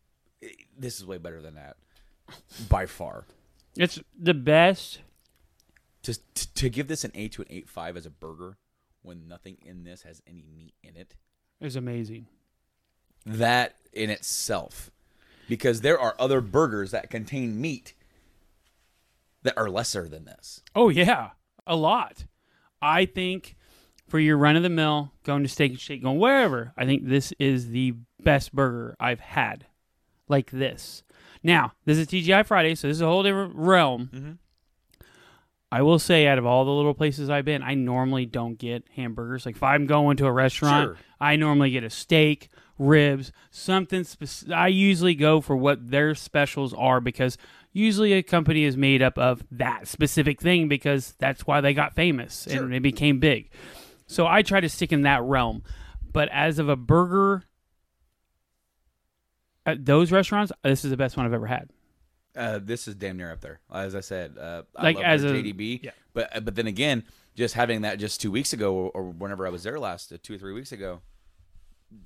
[0.78, 1.76] This is way better than that,
[2.70, 3.26] by far.
[3.78, 5.00] It's the best.
[6.04, 8.58] To to, to give this an eight to an eight five as a burger
[9.02, 11.16] when nothing in this has any meat in it.
[11.60, 12.28] Is amazing.
[13.26, 14.90] that in itself
[15.48, 17.94] because there are other burgers that contain meat
[19.44, 20.62] that are lesser than this.
[20.76, 21.32] Oh yeah,
[21.68, 22.26] a lot.
[22.82, 23.56] I think
[24.12, 27.08] for your run of the mill, going to Steak and Shake, going wherever, I think
[27.08, 29.66] this is the best burger I've had,
[30.28, 31.04] like this.
[31.42, 34.10] Now, this is TGI Friday, so this is a whole different realm.
[34.14, 34.38] Mhm.
[35.72, 38.84] I will say, out of all the little places I've been, I normally don't get
[38.96, 39.46] hamburgers.
[39.46, 40.98] Like if I'm going to a restaurant, Sure.
[41.22, 44.06] I normally get a steak, ribs, something.
[44.54, 47.38] I usually go for what their specials are because
[47.72, 51.96] usually a company is made up of that specific thing because that's why they got
[51.96, 52.64] famous Sure.
[52.64, 53.50] and they became big.
[54.12, 55.64] So I try to stick in that realm.
[56.14, 57.44] But as of a burger
[59.66, 61.70] at those restaurants, this is the best one I've ever had.
[62.36, 63.60] Uh, this is damn near up there.
[63.74, 65.92] As I said, uh, I Like love as a- JDB, yeah.
[66.14, 67.04] but uh, but then again,
[67.36, 70.18] just having that just two weeks ago or, or whenever I was there last, uh,
[70.24, 71.02] two or three weeks ago,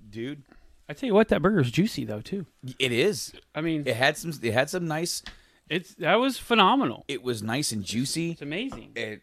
[0.09, 0.43] dude,
[0.89, 2.47] I tell you what, that burger's juicy though too.
[2.79, 3.33] it is.
[3.53, 4.31] I mean, It had some.
[4.41, 5.21] It had some nice.
[5.69, 7.05] it's that was phenomenal.
[7.07, 8.31] It was nice and juicy.
[8.31, 8.93] It's amazing.
[8.95, 9.21] It,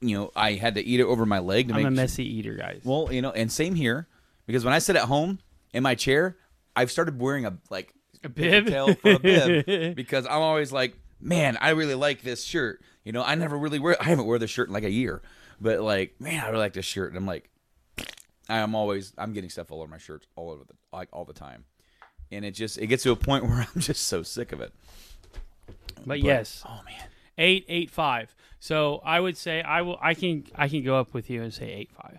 [0.00, 2.24] you know, I had to eat it over my leg to I'm make a messy
[2.24, 2.82] eater, guys.
[2.84, 4.06] Well, you know, and same here
[4.46, 5.38] because when I sit at home
[5.72, 6.36] in my chair,
[6.76, 8.66] I've started wearing a like A bib?
[8.66, 12.80] tail for a bib because I'm always like, man, I really like this shirt.
[13.04, 13.96] You know, I never really wear.
[14.00, 15.22] I haven't worn this shirt in like a year,
[15.60, 17.48] but like, man, I really like this shirt, and I'm like,
[18.48, 21.32] I'm always I'm getting stuff all over my shirts all over the like all the
[21.32, 21.64] time,
[22.30, 24.72] and it just it gets to a point where I'm just so sick of it.
[26.06, 27.08] but yes, Oh man,
[27.38, 28.34] eight eight five.
[28.60, 29.98] So I would say I will.
[30.00, 32.18] I can I can go up with you and say eight five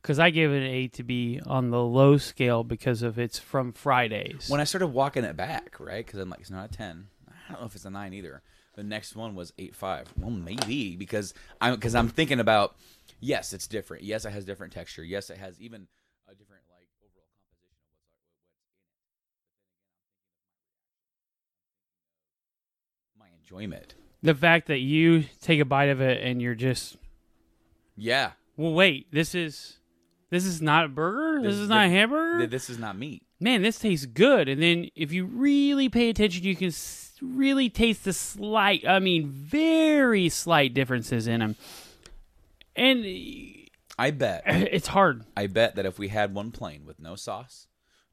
[0.00, 3.38] because I give it an eight to be on the low scale because of it's
[3.38, 4.48] from Fridays.
[4.48, 6.04] when I started walking it back, right?
[6.04, 7.08] Because I'm like, it's not a ten.
[7.28, 8.42] I don't know if it's a nine either.
[8.76, 10.06] The next one was eight five.
[10.16, 12.76] Well, maybe because I'm because I'm thinking about
[13.18, 14.04] yes, it's different.
[14.04, 15.02] Yes, it has different texture.
[15.02, 15.88] Yes, it has even
[16.28, 18.86] a different like overall composition of what's what's in
[23.18, 23.18] it.
[23.18, 23.94] My enjoyment.
[24.22, 26.96] The fact that you take a bite of it and you're just
[27.96, 29.78] Yeah, well, wait, this is
[30.30, 31.42] this is not a burger.
[31.42, 32.38] This, This is not a hamburger.
[32.38, 33.22] th- this is not meat.
[33.40, 34.48] Man, this tastes good.
[34.48, 38.98] And then if you really pay attention, you can s- really taste the slight, I
[39.00, 41.56] mean, very slight differences in them.
[42.76, 43.04] And
[43.98, 44.42] I bet.
[44.46, 45.24] it's hard.
[45.36, 47.66] I bet that if we had one plain with no sauce,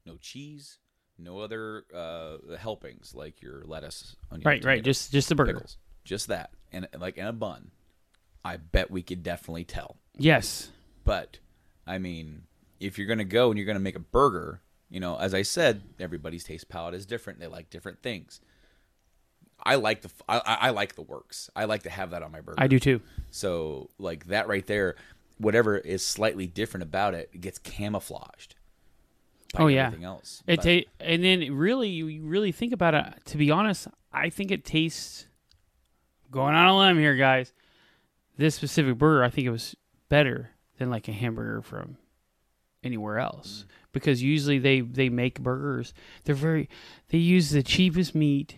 [0.04, 0.78] no cheese,
[1.18, 4.82] no other uh, helpings like your lettuce, onion, Right, right.
[4.82, 5.54] Just just the burger.
[5.54, 5.76] pickles,
[6.08, 7.70] just that, and like in a bun,
[8.44, 9.96] I bet we could definitely tell.
[10.16, 10.70] Yes.
[11.04, 11.38] But
[11.86, 12.42] I mean,
[12.80, 15.82] if you're gonna go and you're gonna make a burger, you know, as I said,
[16.00, 17.38] everybody's taste palette is different.
[17.40, 18.40] They like different things.
[19.62, 21.50] I like the I, I I like the works.
[21.54, 22.56] I like to have that on my burger.
[22.62, 23.00] I do too.
[23.30, 24.94] So like that right there,
[25.38, 28.54] whatever is slightly different about it, it gets camouflaged.
[29.54, 29.86] by Oh, yeah.
[29.86, 30.42] everything else.
[30.46, 33.04] It ta- and then really you really think about it.
[33.26, 35.26] To be honest, I think it tastes.
[36.30, 37.52] Going on a limb here, guys.
[38.36, 39.74] This specific burger, I think it was
[40.08, 41.96] better than like a hamburger from
[42.84, 43.72] anywhere else Mm.
[43.92, 45.92] because usually they they make burgers.
[46.24, 46.68] They're very
[47.08, 48.56] they use the cheapest meat.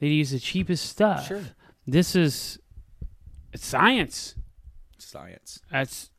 [0.00, 1.26] They use the cheapest stuff.
[1.28, 1.42] Sure.
[1.86, 2.58] This is
[3.52, 4.34] it's science.
[4.98, 5.60] science.
[5.70, 6.10] That's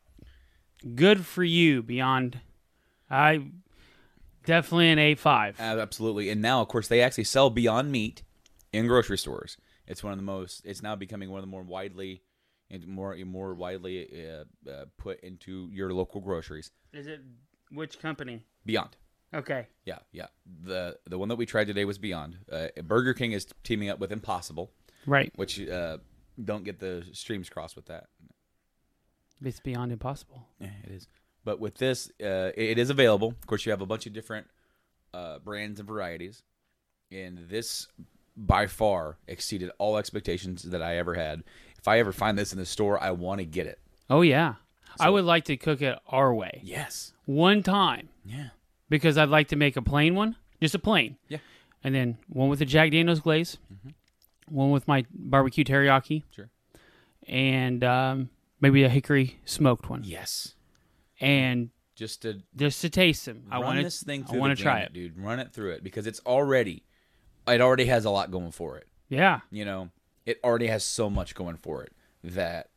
[0.96, 1.84] good for you.
[1.84, 2.40] Beyond,
[3.12, 3.50] I
[4.46, 5.60] definitely an A five.
[5.60, 6.30] Uh, absolutely.
[6.32, 8.24] And now, of course, they actually sell Beyond Meat
[8.74, 9.58] in grocery stores.
[9.88, 10.66] It's one of the most.
[10.66, 12.22] It's now becoming one of the more widely,
[12.70, 16.72] and more more widely uh, uh, put into your local groceries.
[16.94, 17.22] Is it
[17.72, 18.44] which company?
[18.66, 18.98] Beyond.
[19.34, 19.68] Okay.
[19.86, 20.28] Yeah, yeah.
[20.64, 22.38] The the one that we tried today was Beyond.
[22.52, 24.72] Uh, Burger King is teaming up with Impossible,
[25.06, 25.32] Right.
[25.36, 25.98] which uh,
[26.44, 28.08] don't get the streams crossed with that.
[29.44, 30.48] It's beyond impossible.
[30.60, 31.08] Yeah, it is.
[31.46, 33.30] But with this, uh, it it is available.
[33.30, 34.48] Of course, you have a bunch of different
[35.14, 36.42] uh, brands and varieties,
[37.12, 37.88] and this
[38.38, 41.44] by far exceeded all expectations that I ever had.
[41.80, 43.80] If I ever find this in the store, I want to get it.
[44.10, 44.56] Oh yeah.
[45.00, 47.14] I would like to cook it our way Yes.
[47.26, 48.50] one time Yeah.
[48.90, 51.18] because I'd like to make a plain one just a plain.
[51.28, 51.38] Yeah.
[51.84, 53.58] And then one with the Jack Daniels glaze,
[54.50, 56.50] one with my barbecue teriyaki, Sure.
[57.28, 60.04] and um, maybe a hickory smoked one.
[60.04, 60.56] Yes.
[61.22, 64.80] And Just to just to taste them, I want this thing I want to try
[64.80, 64.94] it.
[64.94, 65.18] dude.
[65.18, 66.84] Run it through it because it's already,
[67.48, 68.88] it already has a lot going for it.
[69.10, 69.40] Yeah.
[69.52, 69.90] You know,
[70.26, 72.70] it already has so much going for it that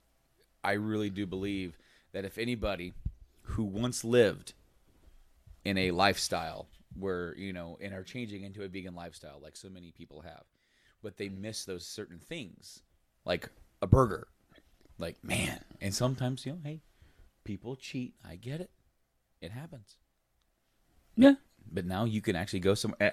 [0.62, 1.76] I really do believe
[2.12, 2.92] that if anybody
[3.42, 4.52] who once lived
[5.64, 9.68] in a lifestyle where you know and are changing into a vegan lifestyle like so
[9.68, 10.42] many people have
[11.02, 12.83] but they miss those certain things
[13.24, 13.48] like
[13.80, 14.26] a burger
[14.98, 16.80] like man and sometimes you know hey
[17.44, 18.70] people cheat i get it
[19.40, 19.96] it happens
[21.16, 21.35] Yeah.
[21.70, 23.12] but now you can actually go somewhere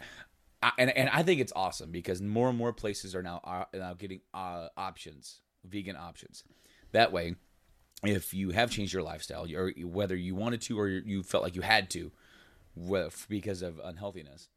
[0.77, 3.93] And, and i think it's awesome because more and more places are now are now
[3.93, 6.43] getting uh, options vegan options.
[6.93, 7.35] That way
[8.03, 11.55] if you have changed your lifestyle or whether you wanted to or you felt like
[11.55, 12.11] you had to
[13.29, 14.49] because of unhealthiness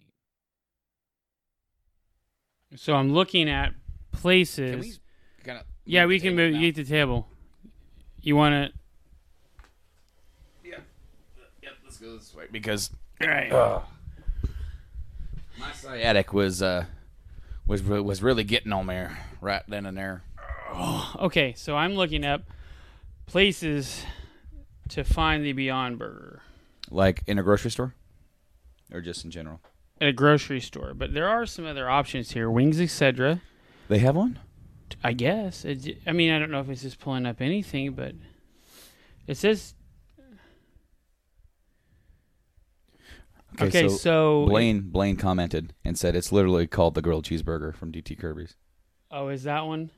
[2.74, 2.80] eat.
[2.80, 3.74] So I'm looking at
[4.12, 4.72] places.
[4.72, 4.94] Can we
[5.46, 6.54] kind of yeah, we can move.
[6.56, 7.30] Eat the table.
[8.22, 8.72] You want to?
[10.64, 10.80] Yeah.
[11.64, 13.52] Yep, let's go this way because All right.
[15.58, 16.86] my sciatic was uh
[17.66, 20.24] was was really getting on there right then and there.
[20.74, 22.44] Oh, Okay, so I'm looking up
[23.28, 24.04] places
[24.90, 26.42] to find the Beyond Burger
[26.90, 27.96] Like in a grocery store,
[28.92, 29.62] or just in general.
[30.00, 32.50] at a grocery store, but there are some other options here.
[32.50, 33.42] Wings, etc.
[33.88, 34.40] They have one.
[35.04, 35.66] I guess.
[35.66, 38.14] It, I mean, I don't know if it's just pulling up anything, but
[39.28, 39.74] it says.
[43.60, 48.18] Okay, so, Blaine Blaine commented and said it's literally called the grilled cheeseburger from DT
[48.18, 48.56] Kirby's.
[49.12, 49.92] oh, is that one?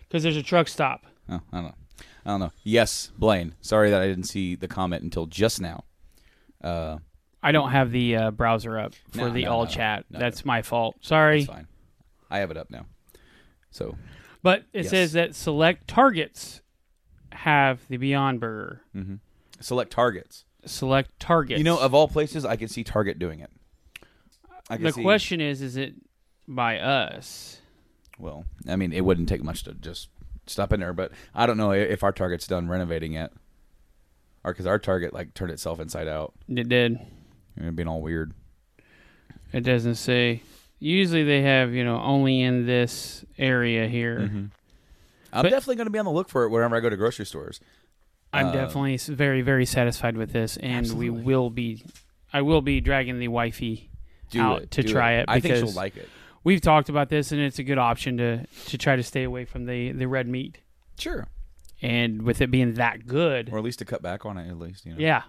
[0.00, 1.06] Because there's a truck stop.
[1.28, 1.74] Oh, I don't know.
[2.24, 2.52] I don't know.
[2.64, 3.54] Yes, Blaine.
[3.60, 5.84] Sorry that I didn't see the comment until just now.
[6.62, 6.98] Uh,
[7.46, 10.04] I don't have the uh, browser up for No, the no, all no, chat.
[10.10, 10.18] no.
[10.18, 10.96] That's my fault.
[11.00, 11.44] Sorry.
[11.44, 11.68] fine.
[12.28, 12.86] I have it up now.
[13.70, 13.96] So,
[14.42, 14.90] But it Yes.
[14.90, 16.60] says that select targets
[17.32, 18.80] have the Beyond Burger.
[18.94, 19.20] mhm.
[19.60, 20.44] select targets.
[20.64, 21.58] Select targets.
[21.58, 23.50] You know, of all places, I can see Target doing it.
[24.68, 25.94] I can the see, question is, is it
[26.48, 27.60] by us?
[28.18, 30.08] Well, I mean, it wouldn't take much to just
[30.48, 33.32] stop in there, but I don't know if our Target's done renovating yet,
[34.42, 36.98] or because our Target like turned itself inside out It did.
[37.56, 38.32] And being all weird.
[39.52, 40.42] It doesn't say.
[40.78, 44.18] Usually they have, you know, only in this area here.
[44.20, 44.44] Mm-hmm.
[45.32, 46.96] I'm But- definitely going to be on the look for it whenever I go to
[46.96, 47.60] grocery stores.
[48.32, 51.10] I'm Uh, definitely s- very, very satisfied with this, and Absolutely.
[51.10, 51.84] we will be.
[52.32, 53.88] I will be dragging the wifey.
[54.30, 56.08] Do out it to do try it I think she'll because- like it.
[56.44, 59.44] We've talked about this, and it's a good option to to try to stay away
[59.46, 60.58] from the the red meat.
[60.98, 61.28] Sure,
[61.82, 64.48] And with it being that good, or at least to cut back on it.
[64.48, 64.98] At least you know.
[64.98, 65.22] Yeah,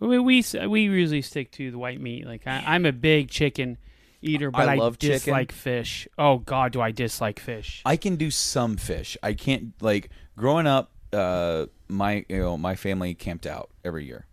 [0.00, 2.26] we we we usually stick to the white meat.
[2.26, 3.78] Like I, I'm a big chicken
[4.22, 5.14] eater, but I I, love chicken.
[5.14, 6.06] dislike fish.
[6.18, 7.82] Oh God, do I dislike fish?
[7.84, 9.16] I can do some fish.
[9.22, 10.92] I can't like growing up.
[11.12, 14.26] Uh, my you know my family camped out every year.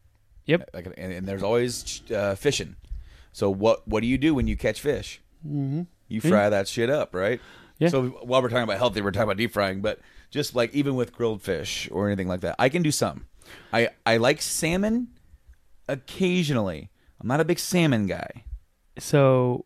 [0.46, 0.70] Yep.
[0.74, 2.76] Like, and, and there's always uh, fishing.
[3.32, 5.22] So what what do you do when you catch fish?
[5.46, 5.84] Mm-hmm.
[6.08, 7.40] You fry that shit up, right?
[7.80, 7.88] Yeah.
[7.88, 10.00] So while we're talking about healthy, we're talking about deep frying, but
[10.30, 13.26] just like even with grilled fish or anything like that, I can do some.
[13.72, 15.08] I I like salmon
[15.88, 16.90] occasionally.
[17.20, 18.44] I'm not a big salmon guy.
[19.00, 19.66] So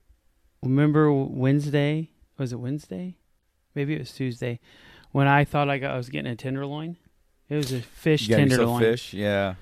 [0.62, 2.12] remember Wednesday?
[2.38, 3.18] Was it Wednesday?
[3.76, 4.60] Maybe it was Tuesday
[5.12, 6.98] when I thought I got I was getting a tenderloin.
[7.50, 8.82] It was a fish You tenderloin.
[8.82, 9.56] fish, yeah.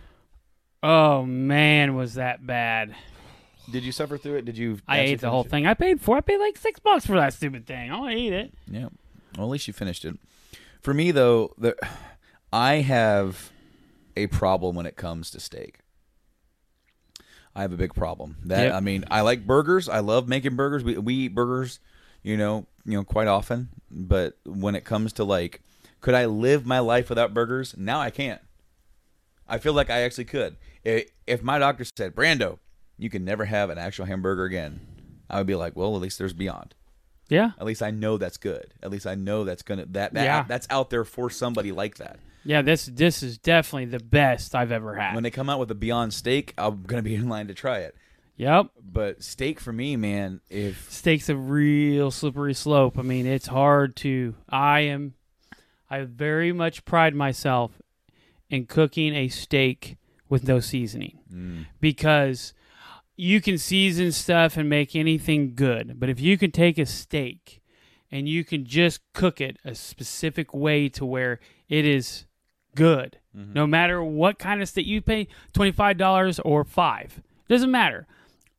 [0.82, 2.96] Oh man, was that bad?
[3.72, 4.46] Did you suffer through it?
[4.46, 4.80] Did you?
[4.88, 5.50] I ate the whole it?
[5.50, 5.66] thing.
[5.66, 6.18] I paid for.
[6.18, 7.92] I paid like six bucks for that stupid thing.
[7.92, 8.54] I'll eat it.
[8.68, 8.90] Yeah.
[9.38, 10.18] Well, at least you finished it.
[10.82, 11.76] For me, though, the
[12.54, 13.52] I have
[14.16, 15.80] a problem when it comes to steak.
[17.56, 18.38] I have a big problem.
[18.46, 18.74] That Yep.
[18.74, 19.88] I mean, I like burgers.
[19.88, 20.84] I love making burgers.
[20.84, 21.80] We we eat burgers,
[22.22, 23.70] you know, you know, quite often.
[23.90, 25.62] But when it comes to like,
[26.02, 27.76] could I live my life without burgers?
[27.78, 28.42] Now I can't.
[29.48, 30.58] I feel like I actually could.
[30.84, 32.60] If my doctor said, "Brando,
[32.98, 34.82] you can never have an actual hamburger again,"
[35.30, 36.74] I would be like, "Well, at least there's Beyond."
[37.30, 37.52] Yeah.
[37.60, 38.74] At least I know that's good.
[38.84, 40.44] At least I know that's gonna that, that Yeah.
[40.48, 42.20] that's out there for somebody like that.
[42.46, 45.16] Yeah, this this is definitely the best I've ever had.
[45.16, 47.80] When they come out with a Beyond Steak, I'm gonna be in line to try
[47.80, 47.96] it.
[48.38, 48.68] yep.
[48.82, 52.98] But steak for me, man, if Steak's a real slippery slope.
[53.00, 55.16] I mean, it's hard to I am
[55.90, 57.82] I very much pride myself
[58.50, 59.98] in cooking a steak
[60.30, 61.66] with no seasoning Mm.
[61.82, 62.54] because
[63.18, 66.00] you can season stuff and make anything good.
[66.00, 67.62] But if you can take a steak
[68.12, 72.26] and you can just cook it a specific way to where it is
[72.76, 73.54] good, Mhm.
[73.56, 78.06] no matter what kind of steak you pay $25 or 5 doesn't matter.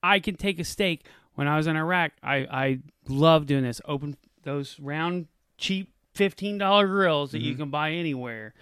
[0.02, 1.04] I can take a steak.
[1.34, 3.80] When I was in Iraq, I, I love doing this.
[3.84, 5.26] Open those round,
[5.58, 7.58] cheap $15 grills that you Mhm.
[7.58, 8.54] can buy anywhere.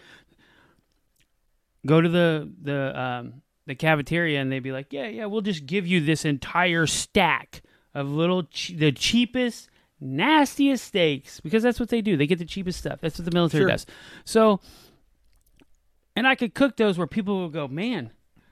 [1.86, 5.66] Go to the the um, the cafeteria and they'd be like, "Yeah, yeah, we'll just
[5.66, 7.62] give you this entire stack
[7.94, 9.68] of little che- the cheapest,
[10.00, 12.16] nastiest steaks because that's what they do.
[12.16, 13.00] They get the cheapest stuff.
[13.02, 13.68] That's what the military Sure.
[13.70, 13.86] does.
[14.24, 14.60] So,
[16.16, 18.10] and I could cook those where people will go, "Man,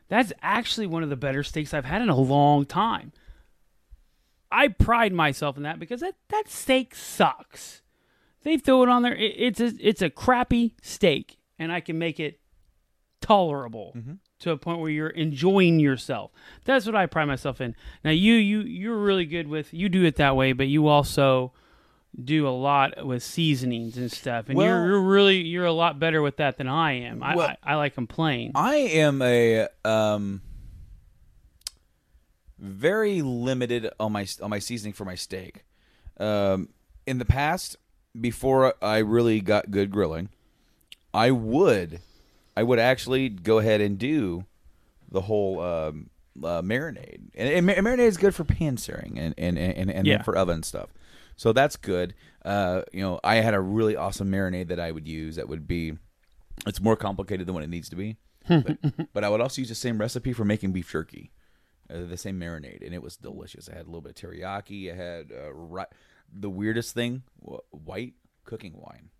[0.09, 3.13] that's actually one of the better steaks I've had in a long time."
[4.51, 7.81] I pride myself in that because that that steak sucks.
[8.43, 9.15] They throw it on there.
[9.15, 12.41] It, it's a, it's a crappy steak, and I can make it
[13.21, 14.19] tolerable Mhm.
[14.41, 16.33] to a point where you're enjoying yourself.
[16.65, 17.77] That's what I pride myself in.
[18.05, 21.53] Now you you you're really good with you do it that way, but you also
[22.25, 25.99] do a lot with seasonings and stuff, and Well- you're you're really you're a lot
[25.99, 27.23] better with that than I am.
[27.23, 28.53] I Well- I, I like them plain.
[28.55, 30.43] I am a um
[32.59, 35.65] very limited on my on my seasoning for my steak.
[36.19, 36.69] Um,
[37.07, 37.77] in the past,
[38.19, 40.29] before I really got good grilling,
[41.13, 42.01] I would
[42.57, 44.45] I would actually go ahead and do
[45.11, 46.11] the whole um,
[46.43, 50.07] uh, marinade, and, and mar- marinade is good for pan searing and and and, and
[50.07, 50.19] Yeah.
[50.19, 50.91] then for oven stuff.
[51.37, 52.15] So that's good.
[52.45, 55.37] Uh, you know, I had a really awesome marinade that I would use.
[55.37, 55.95] That would be,
[56.67, 58.17] it's more complicated than what it needs to be.
[58.49, 58.77] but,
[59.13, 61.31] but I would also use the same recipe for making beef jerky,
[61.93, 63.69] uh, the same marinade, and it was delicious.
[63.69, 64.93] I had a little bit of teriyaki.
[64.93, 65.85] I had uh, ri-
[66.33, 68.15] the weirdest thing, wh- white
[68.45, 69.11] cooking wine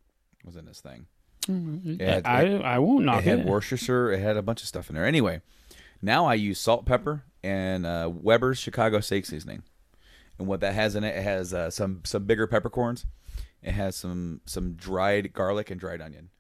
[0.45, 1.07] was in this thing.
[1.49, 3.39] It had- I I won't knock it it.
[3.39, 4.13] had Worcestershire.
[4.13, 5.07] It had a bunch of stuff in there.
[5.07, 5.41] Anyway,
[6.01, 9.63] now I use salt, pepper, and uh, Weber's Chicago steak seasoning.
[10.43, 13.07] And what that has in it, it has uh, some some bigger peppercorns.
[13.63, 16.31] It has some some dried garlic and dried onion.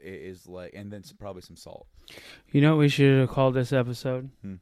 [0.00, 1.86] It is like, and then some, probably some salt.
[2.50, 4.30] You know what we should have called this episode?
[4.42, 4.54] Hmm.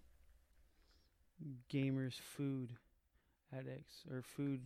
[1.73, 2.75] Gamers food
[3.57, 4.61] addicts or food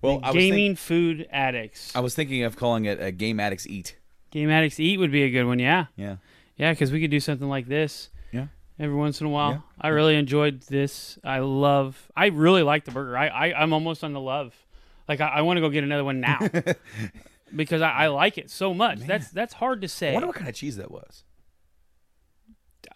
[0.00, 1.94] Well, I was, gaming think, food addicts.
[1.94, 3.98] I was thinking of calling it a Game Addicts Eat.
[4.30, 5.58] Game addicts eat would be a good one.
[5.58, 6.16] Yeah, Yeah.
[6.56, 8.08] yeah, because we could do something like this.
[8.32, 8.46] Yeah.
[8.78, 9.58] Every once in a while, Yeah.
[9.80, 11.18] I really enjoyed this.
[11.24, 12.10] I love.
[12.14, 13.16] I really like the burger.
[13.16, 14.54] I, I I'm almost on the love.
[15.08, 16.38] Like I, I want to go get another one now
[17.56, 18.98] because I, I like it so much.
[18.98, 19.08] Man.
[19.08, 20.12] That's that's hard to I say.
[20.12, 21.24] wonder what kind of cheese that was.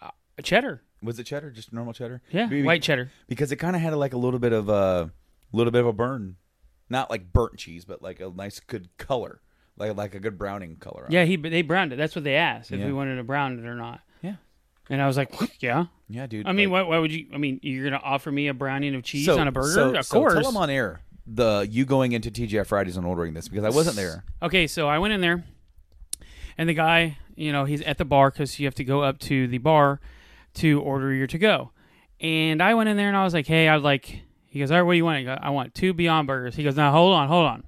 [0.01, 0.09] Uh,
[0.43, 0.83] cheddar.
[1.01, 1.49] Was it cheddar?
[1.51, 2.21] Just normal cheddar?
[2.31, 3.11] Yeah, Maybe- white cheddar.
[3.27, 5.11] because it kind of had like a little bit of a
[5.51, 6.35] little bit of a burn,
[6.89, 9.41] not like burnt cheese, but like a nice good color,
[9.77, 11.05] like like a good browning color.
[11.05, 11.13] on it.
[11.15, 11.95] Yeah, he they browned it.
[11.95, 12.85] That's what they asked if Yeah.
[12.85, 14.01] we wanted to brown it or not.
[14.89, 15.85] And I was like, yeah.
[16.09, 16.47] yeah, dude.
[16.47, 17.27] I mean, like- why, why would you?
[17.33, 19.71] I mean, you're gonna offer me a browning of cheese so- on a burger?
[19.71, 20.33] So, of so course.
[20.33, 23.69] tell them on air the you going into TGI Fridays and ordering this because I
[23.69, 24.23] wasn't there.
[24.41, 25.43] Okay, so I went in there,
[26.57, 29.19] and the guy, you know, he's at the bar because you have to go up
[29.19, 29.99] to the bar
[30.55, 31.71] to order your to go.
[32.19, 34.21] And I went in there and I was like, hey, I'd like.
[34.45, 35.17] He goes, all right, what do you want?
[35.19, 36.55] I, go, I want two Beyond Burgers.
[36.55, 37.63] He goes, now hold on, hold on.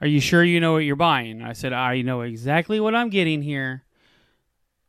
[0.00, 1.42] Are you sure you know what you're buying?
[1.42, 3.83] I said, I know exactly what I'm getting here.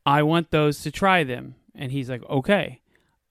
[0.05, 1.55] I want those to try them.
[1.73, 2.81] And he's like, okay.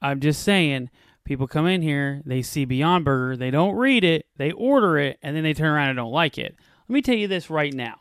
[0.02, 0.90] I'm just saying,
[1.24, 5.18] people come in here, they see Beyond Burger, they don't read it, they order it,
[5.22, 6.54] and then they turn around and don't like it.
[6.88, 7.96] Let me tell you this right now.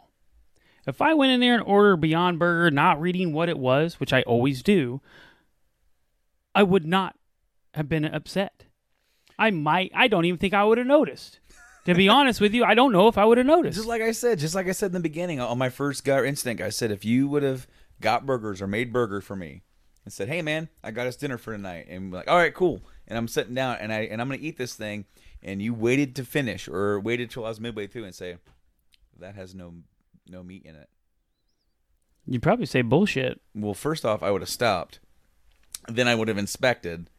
[0.85, 4.11] If I went in there and ordered Beyond Burger not reading what it was, which
[4.11, 5.01] I always do,
[6.53, 7.15] I would not
[7.73, 8.65] have been upset.
[9.39, 11.39] I might, I don't even think I would have noticed.
[11.85, 13.77] To be honest with you, I don't know if I would have noticed.
[13.77, 16.25] Just like I said, just like I said in the beginning on my first gut
[16.25, 17.65] instinct, I said if you would have
[18.01, 19.63] got burgers or made burger for me
[20.03, 22.53] and said, "Hey man, I got us dinner for tonight," and be like, "All right,
[22.53, 25.05] cool," and I'm sitting down and I and I'm gonna eat this thing,
[25.41, 28.37] and you waited to finish or waited till I was midway through and say,
[29.19, 29.75] "That has no
[30.27, 30.89] no meat in it."
[32.25, 33.41] You'd probably say bullshit.
[33.53, 34.99] Well, first off, I would have stopped.
[35.87, 37.09] Then I would have inspected.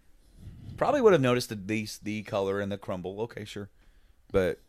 [0.76, 3.20] Probably would have noticed the the, the color and the crumble.
[3.22, 3.70] Okay, sure,
[4.32, 4.60] but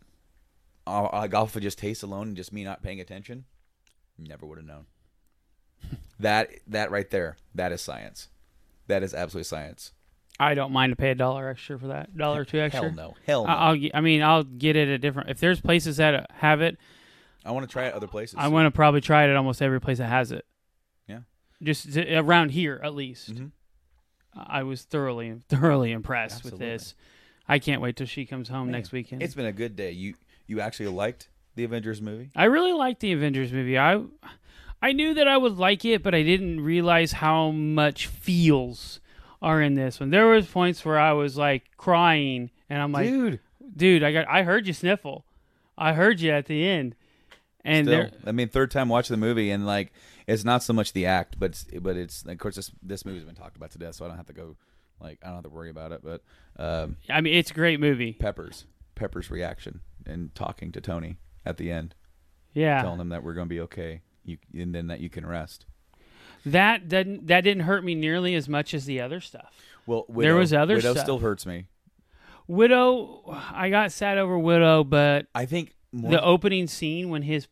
[0.85, 3.45] like off of just taste alone and just me not paying attention,
[4.17, 4.85] never would have known.
[6.19, 8.29] That that right there, that is science.
[8.87, 9.91] That is absolute science.
[10.39, 12.83] I don't mind to pay a dollar extra for that, dollar or two extra.
[12.83, 13.49] Hell no, hell no.
[13.49, 15.29] I- I'll, I mean, I'll get it at different.
[15.29, 16.77] If there's places that have it,
[17.45, 18.35] I want to try it other places.
[18.37, 20.45] I want to probably try it at almost every place that has it.
[21.07, 21.19] Yeah.
[21.63, 23.33] Just to, around here, at least.
[23.33, 23.51] Mhm.
[24.35, 26.95] I was thoroughly, thoroughly impressed with this.
[27.47, 29.23] I can't wait till she comes home Man, next weekend.
[29.23, 29.91] It's been a good day.
[29.91, 30.15] You
[30.47, 32.31] you actually liked the Avengers movie?
[32.35, 33.77] I really liked the Avengers movie.
[33.77, 34.01] I,
[34.85, 38.99] I knew that I would like it, but I didn't realize how much feels
[39.41, 40.11] are in this one.
[40.11, 43.39] There was points where I was like crying, and I'm like, dude.
[43.75, 45.25] dude, I got, I heard you sniffle,
[45.75, 46.95] I heard you at the end,
[47.63, 49.91] and Still, there, I mean, third time watching the movie, and like,
[50.27, 53.23] it's not so much the act, but it's, but it's of course this this movie's
[53.23, 54.55] been talked about to death, so I don't have to go
[55.01, 56.01] like I don't have to worry about it.
[56.03, 56.21] But
[56.57, 58.13] um, I mean, it's a great movie.
[58.13, 61.95] Peppers, Peppers' reaction and talking to Tony at the end,
[62.53, 65.65] Yeah, telling him that we're gonna be okay, you and then that you can rest.
[66.45, 69.53] that didn't that didn't hurt me nearly as much as the other stuff.
[69.87, 71.03] Well, There was other Widow stuff.
[71.03, 71.65] still hurts me.
[72.47, 77.47] Widow, I got sad over Widow, but I think more, the opening scene when his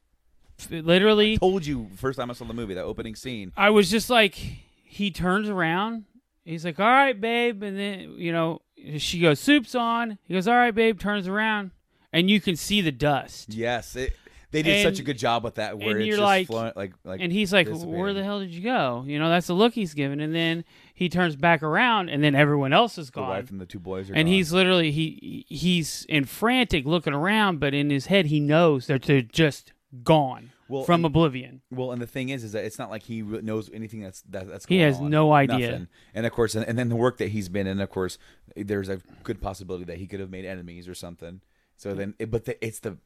[0.69, 3.51] literally told you first time I saw the movie that opening scene.
[3.57, 4.36] I was just like,
[4.84, 6.05] he turns around.
[6.45, 7.63] He's like, all right, babe.
[7.63, 8.61] And then, you know,
[8.97, 10.17] she goes, soup's on.
[10.28, 11.71] He goes, all right, babe, turns around.
[12.11, 13.53] And you can see the dust.
[13.53, 14.15] Yes, it,
[14.54, 15.78] they did such a good job with that.
[15.78, 18.39] Where and it's you're just like- flowing, like like And he's like, where the hell
[18.39, 19.04] did you go?
[19.06, 20.22] You know, that's the look he's giving.
[20.22, 23.26] And then he turns back around, and then everyone else is gone.
[23.28, 24.34] the wife and the two boys are and gone.
[24.34, 29.04] he's literally he he's in frantic looking around, but in his head he knows that
[29.04, 29.74] they're just
[30.04, 31.62] gone Well, from and- oblivion.
[31.70, 34.47] Well, and the thing is, is that it's not like he knows anything that's that,
[34.47, 34.66] that's.
[34.66, 35.10] He has on.
[35.10, 35.72] no idea.
[35.72, 35.88] Nothing.
[36.14, 38.18] And of course, and, and then the work that he's been in, of course,
[38.56, 41.41] there's a good possibility that he could have made enemies or something.
[41.76, 42.97] So then, it, but the, it's the,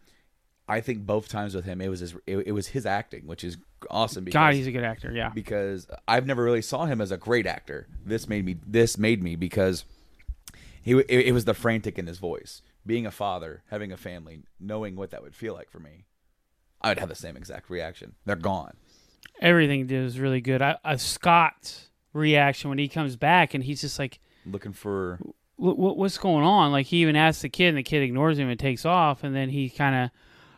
[0.67, 3.43] I think both times with him, it was his, it, it was his acting, which
[3.43, 3.57] is
[3.89, 4.25] awesome.
[4.25, 5.11] Because, God, he's a good actor.
[5.13, 5.29] Yeah.
[5.29, 7.87] because I've never really saw him as a great actor.
[8.05, 8.57] This made me.
[8.65, 9.85] This made me because
[10.81, 12.61] he it, it was the frantic in his voice.
[12.85, 16.05] Being a father, having a family, knowing what that would feel like for me,
[16.81, 18.15] I would have the same exact reaction.
[18.25, 18.75] They're gone.
[19.41, 20.61] everything did was really good.
[20.61, 25.19] I, I Scott's reaction when he comes back and he's just like, looking for
[25.57, 28.49] what, "What's going on?" Like he even asks the kid, and the kid ignores him
[28.49, 29.23] and takes off.
[29.23, 30.11] And then he kind of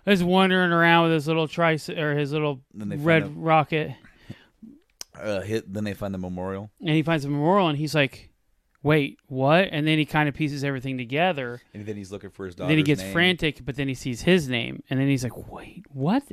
[0.06, 3.92] is wandering around with his little trice or his little Then they find red rocket,
[5.20, 5.72] uh, hit.
[5.72, 8.30] Then they find the memorial, and he finds a memorial, and he's like,
[8.84, 11.62] "Wait, what?" And then he kind of pieces everything together.
[11.74, 12.70] and then he's looking for his daughter.
[12.70, 15.86] then he gets frantic, but then he sees his name, and then he's like, "Wait,
[15.92, 16.24] what?"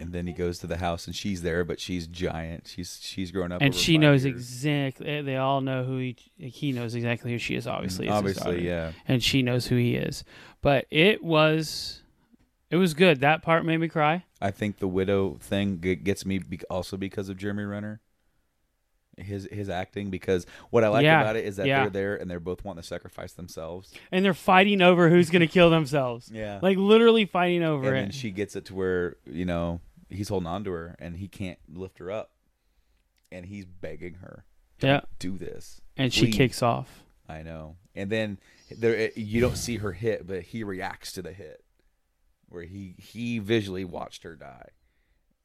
[0.00, 2.68] and then he goes to the house, and she's there, but she's giant.
[2.68, 4.36] She's she's grown up, And over she five knows years.
[4.36, 5.22] exactly.
[5.22, 6.16] They all know who he.
[6.38, 7.66] He knows exactly who she is.
[7.66, 8.48] Obviously, it's his daughter.
[8.50, 8.92] obviously, yeah.
[9.08, 10.22] and she knows who he is.
[10.62, 12.02] But it was,
[12.70, 13.20] it was good.
[13.20, 14.24] That part made me cry.
[14.40, 18.00] I think the widow thing g- gets me be- also because of Jeremy Renner.
[19.16, 21.80] His his acting because what I like Yeah, about it is that yeah.
[21.80, 23.92] they're there and they're both wanting to sacrifice themselves.
[24.12, 26.30] And they're fighting over who's going to kill themselves.
[26.32, 26.60] Yeah.
[26.62, 28.14] Like literally fighting over and it.
[28.14, 31.58] she gets it to where you know he's holding on to her and he can't
[31.68, 32.30] lift her up,
[33.32, 34.44] and he's begging her,
[34.80, 35.00] yeah.
[35.18, 37.02] "Do this." And she please." kicks off.
[37.28, 37.74] I know.
[37.96, 38.38] And then
[38.70, 41.64] there you don't see her hit, but he reacts to the hit,
[42.48, 44.68] where he he visually watched her die,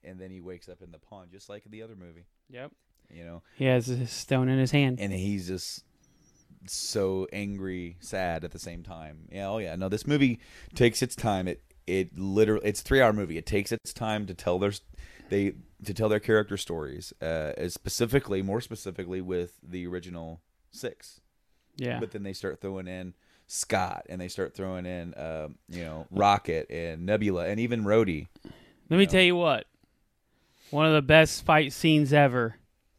[0.03, 2.25] and then he wakes up in the pond just like the other movie.
[2.49, 2.71] Yep.
[3.13, 4.99] You know, He has a stone in his hand.
[4.99, 5.83] and he's just
[6.67, 9.27] so angry, sad at the same time.
[9.31, 9.75] Yeah, oh yeah.
[9.75, 10.39] No, this movie
[10.73, 11.47] takes its time.
[11.47, 13.37] It it literally it's a three hour movie.
[13.37, 14.71] It takes its time to tell their
[15.29, 17.13] they to tell their character stories.
[17.21, 20.41] Uh, as specifically, more specifically with the original
[20.71, 21.19] six.
[21.75, 21.99] yeah.
[21.99, 23.13] But then they start throwing in
[23.47, 28.27] Scott and they start throwing in um, you know Rocket and Nebula and even Rhodey.
[28.89, 29.65] Let me tell you what.
[30.71, 32.55] One of the best fight scenes ever.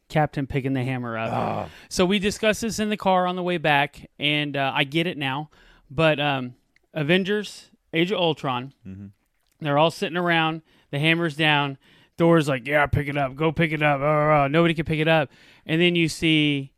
[0.07, 1.33] Captain picking the hammer up.
[1.33, 1.69] Ah.
[1.89, 5.07] So we discussed this in the car on the way back, and uh, I get
[5.07, 5.49] it now.
[5.89, 6.53] But um,
[6.93, 9.11] Avengers: Age of Ultron, Mhm.
[9.59, 10.61] they're all sitting around.
[10.91, 11.77] The hammer's down.
[12.17, 13.35] Thor's like, "Yeah, pick it up.
[13.35, 15.29] Go pick it up." Uh, uh, nobody can pick it up.
[15.65, 16.71] And then you see,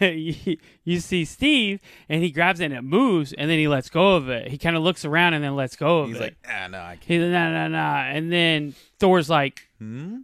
[0.00, 3.88] you, you see Steve, and he grabs it and it moves, and then he lets
[3.90, 4.48] go of it.
[4.48, 6.20] He kind of looks around and then lets go of He's it.
[6.22, 7.04] like, ah, no, I can't.
[7.04, 8.02] He's like, nah, nah, nah.
[8.08, 10.18] And then Thor's like, Hmm?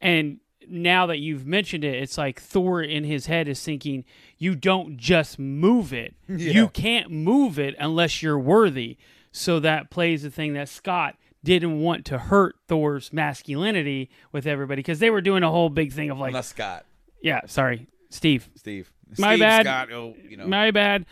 [0.00, 0.38] and
[0.68, 4.04] now that you've mentioned it, it's like Thor in his head is thinking,
[4.38, 6.14] you don't just move it.
[6.28, 6.52] Yeah.
[6.52, 8.96] You can't move it unless you're worthy.
[9.32, 14.78] So that plays the thing that Scott didn't want to hurt Thor's masculinity with everybody
[14.80, 16.84] because they were doing a whole big thing of like, Not Scott,
[17.22, 18.92] yeah, sorry, Steve, Steve.
[19.18, 19.66] My Steve, bad.
[19.66, 20.46] Scott, oh, you know.
[20.46, 21.06] my bad.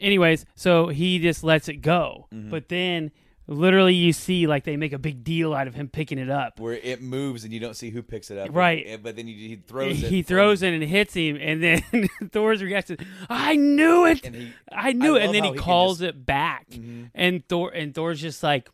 [0.00, 2.26] Anyways, so he just lets it go.
[2.34, 2.50] Mm-hmm.
[2.50, 3.10] But then
[3.46, 6.58] literally you see like they make a big deal out of him picking it up.
[6.58, 8.48] where it moves and you don't see who picks it up.
[8.50, 8.84] Right.
[8.86, 10.08] And- But then he, he throws it.
[10.10, 11.82] he throws it and hits him, and then
[12.32, 12.96] Thor's reaction,
[13.28, 16.24] "I knew it, he, I knew I it," and then he he calls just- it
[16.26, 17.10] back, Mhm.
[17.14, 18.68] and Thor and Thor's just like,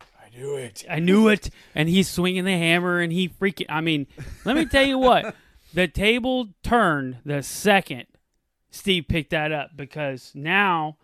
[0.00, 0.84] I knew it.
[0.88, 3.66] "I knew it," and he's swinging the hammer, and he freaking.
[3.70, 4.06] I mean,
[4.44, 5.34] let me tell you what,
[5.74, 8.06] the table turned the second
[8.70, 10.96] Steve picked that up because now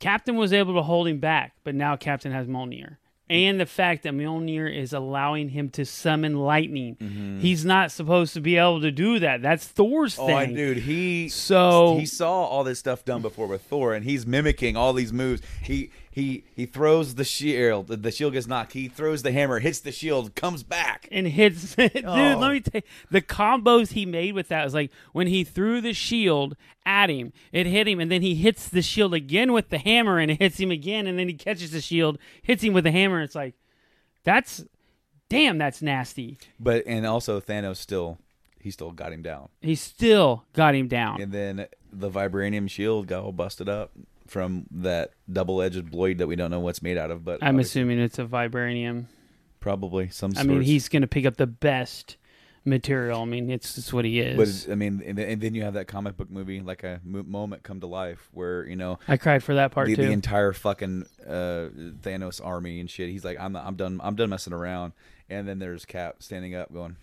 [0.00, 2.96] Captain was able to hold him back, but now Captain has Mjolnir.
[3.30, 6.96] and the fact that Mjolnir is allowing him to summon lightning.
[7.00, 7.38] Mm-hmm.
[7.40, 9.40] He's not supposed to be able to do that.
[9.42, 10.54] That's Thor's Oh, thing.
[10.54, 14.76] Dude, he So- he saw all this stuff done before with Thor, and he's mimicking
[14.76, 15.40] all these moves.
[15.62, 18.72] He he he throws the shield, the, shield gets knocked.
[18.72, 21.08] He throws the hammer, hits the shield, comes back.
[21.10, 22.12] and hits dude Oh.
[22.38, 22.60] let me oh.
[22.60, 26.56] tell you the combos he made with that was like when he threw the shield
[26.86, 30.18] at him it hit him and then he hits the shield again with the hammer
[30.20, 32.92] and it hits him again and then he catches the shield hits him with the
[32.92, 33.54] hammer and it's like
[34.22, 34.64] that's
[35.28, 38.18] damn that's nasty But and also Thanos still
[38.60, 39.48] he still got him down.
[39.60, 43.90] he still got him down And then the vibranium shield got all busted up
[44.34, 47.24] from that double-edged blade that we don't know what's made out of.
[47.24, 49.04] But i'm obviously- assuming it's a vibranium
[49.60, 50.32] probably some.
[50.36, 52.16] i mean he's gonna pick up the best
[52.64, 54.64] material i mean it's just what he is.
[54.66, 57.00] But I mean, and then, and then you have that comic book movie, like a
[57.04, 60.02] mo- moment come to life, where you know i cried for that part the, too
[60.02, 61.68] the entire fucking uh,
[62.02, 63.10] Thanos army and shit.
[63.10, 64.00] He's like, I'm I'm done.
[64.02, 64.94] I'm done messing around.
[65.30, 66.96] And then there's Cap standing up, going,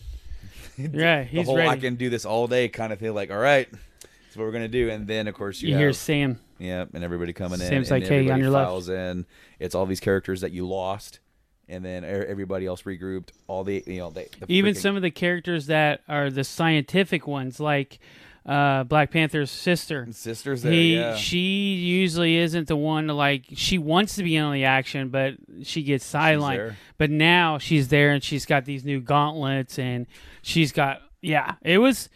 [0.78, 3.12] yeah the he's whole I can do this all day kind of thing.
[3.12, 4.88] Like, all right, that's what we're gonna do.
[4.88, 7.72] And then of course you, you hear sam yeah, and everybody coming in.
[7.72, 9.26] And like, "Hey, on your left." files in.
[9.58, 11.20] It's all these characters that you lost,
[11.68, 13.30] and then everybody else regrouped.
[13.46, 16.44] All the you know, they, the even freaking- some of the characters that are the
[16.44, 17.98] scientific ones, like
[18.44, 20.06] uh, Black Panther's sister.
[20.12, 20.72] sisters there.
[20.72, 23.46] He, yeah, she usually isn't the one to like.
[23.54, 26.74] She wants to be in on the action, but she gets sidelined.
[26.98, 30.06] But now she's there, and she's got these new gauntlets, and
[30.42, 31.54] she's got yeah.
[31.62, 32.10] It was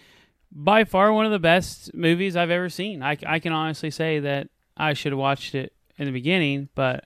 [0.55, 3.02] by far one of the best movies I've ever seen.
[3.02, 7.05] I, I can honestly say that I should have watched it in the beginning, but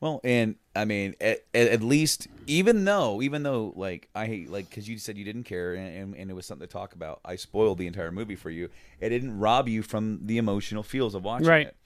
[0.00, 4.68] Well, and I mean, at, at least, even though, even though, like I hate, like,
[4.68, 7.20] because you said you didn't care, and, and, and it was something to talk about.
[7.24, 8.70] I spoiled the entire movie for you.
[9.00, 11.66] It didn't rob you from the emotional feels of watching Right.
[11.68, 11.76] it.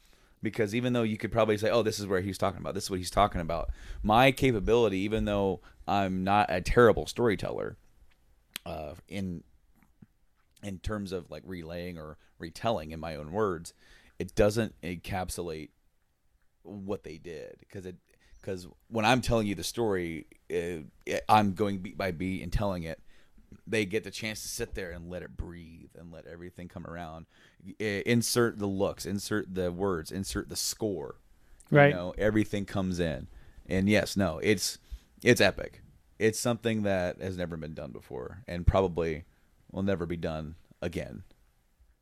[0.43, 2.75] Because even though you could probably say, "Oh, this is where he's talking about.
[2.75, 3.71] This is what he's talking about,"
[4.03, 7.77] my capability, even though I'm not a terrible storyteller,
[8.65, 9.43] uh, in
[10.63, 13.73] in terms of like relaying or retelling in my own words,
[14.19, 15.71] it doesn't encapsulate
[16.63, 17.97] what they did because it
[18.41, 22.85] because when I'm telling you the story, uh, I'm going beat by beat and telling
[22.85, 23.01] it.
[23.67, 26.87] They get the chance to sit there and let it breathe and let everything come
[26.87, 27.27] around.
[27.81, 31.17] Uh, Insert the looks, insert the words, insert the score.
[31.71, 31.89] Right.
[31.89, 33.27] You know, everything comes in,
[33.67, 34.79] and yes, no, it's
[35.23, 35.83] it's epic.
[36.19, 39.25] It's something that has never been done before, and probably
[39.71, 41.23] will never be done again.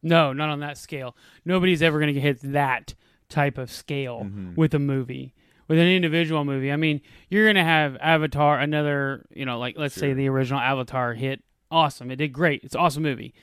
[0.03, 1.17] No, not on that scale.
[1.45, 2.95] Nobody's ever going to hit that
[3.29, 4.55] type of scale Mm-hmm.
[4.55, 5.35] with a movie,
[5.69, 6.71] with an individual movie.
[6.71, 10.61] I mean, you're going to have Avatar, another, you know, like let's say the original
[10.61, 12.11] Avatar hit awesome.
[12.11, 12.63] It did great.
[12.63, 13.35] It's an awesome movie.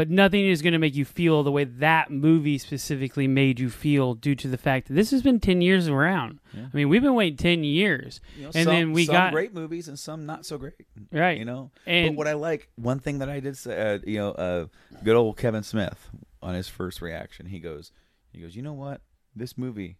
[0.00, 3.68] But nothing is going to make you feel the way that movie specifically made you
[3.68, 6.40] feel due to the fact that this has been 10 years around.
[6.56, 8.22] I mean, we've been waiting 10 years.
[8.34, 10.86] You know, and some, then we some got great movies and some not so great.
[11.12, 11.36] Right.
[11.36, 11.70] You know.
[11.84, 14.66] And- but what I like, one thing that I did say, uh, you know, uh,
[15.04, 16.08] good old Kevin Smith
[16.40, 17.92] on his first reaction, he goes,
[18.32, 19.02] he goes, you know what,
[19.36, 19.98] this movie,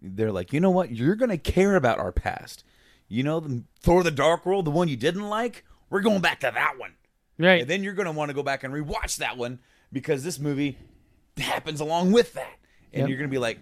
[0.00, 2.64] they're like, you know what, you're gonna care about our past.
[3.06, 6.40] You know, the Thor: The Dark World, the one you didn't like, we're going back
[6.40, 6.94] to that one.
[7.42, 7.60] Right.
[7.62, 9.58] And then you're going to want to go back and rewatch that one
[9.92, 10.78] because this movie
[11.36, 12.56] happens along with that.
[12.92, 13.08] And Yep.
[13.08, 13.58] you're going to be like,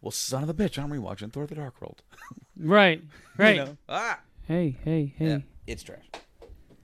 [0.00, 2.02] well, son of a bitch, I'm rewatching Thor the Dark World.
[2.56, 3.02] right.
[3.36, 3.56] Right.
[3.56, 3.76] You know?
[3.88, 4.20] Ah.
[4.46, 5.26] Hey, hey, hey.
[5.26, 6.04] Yeah, it's trash.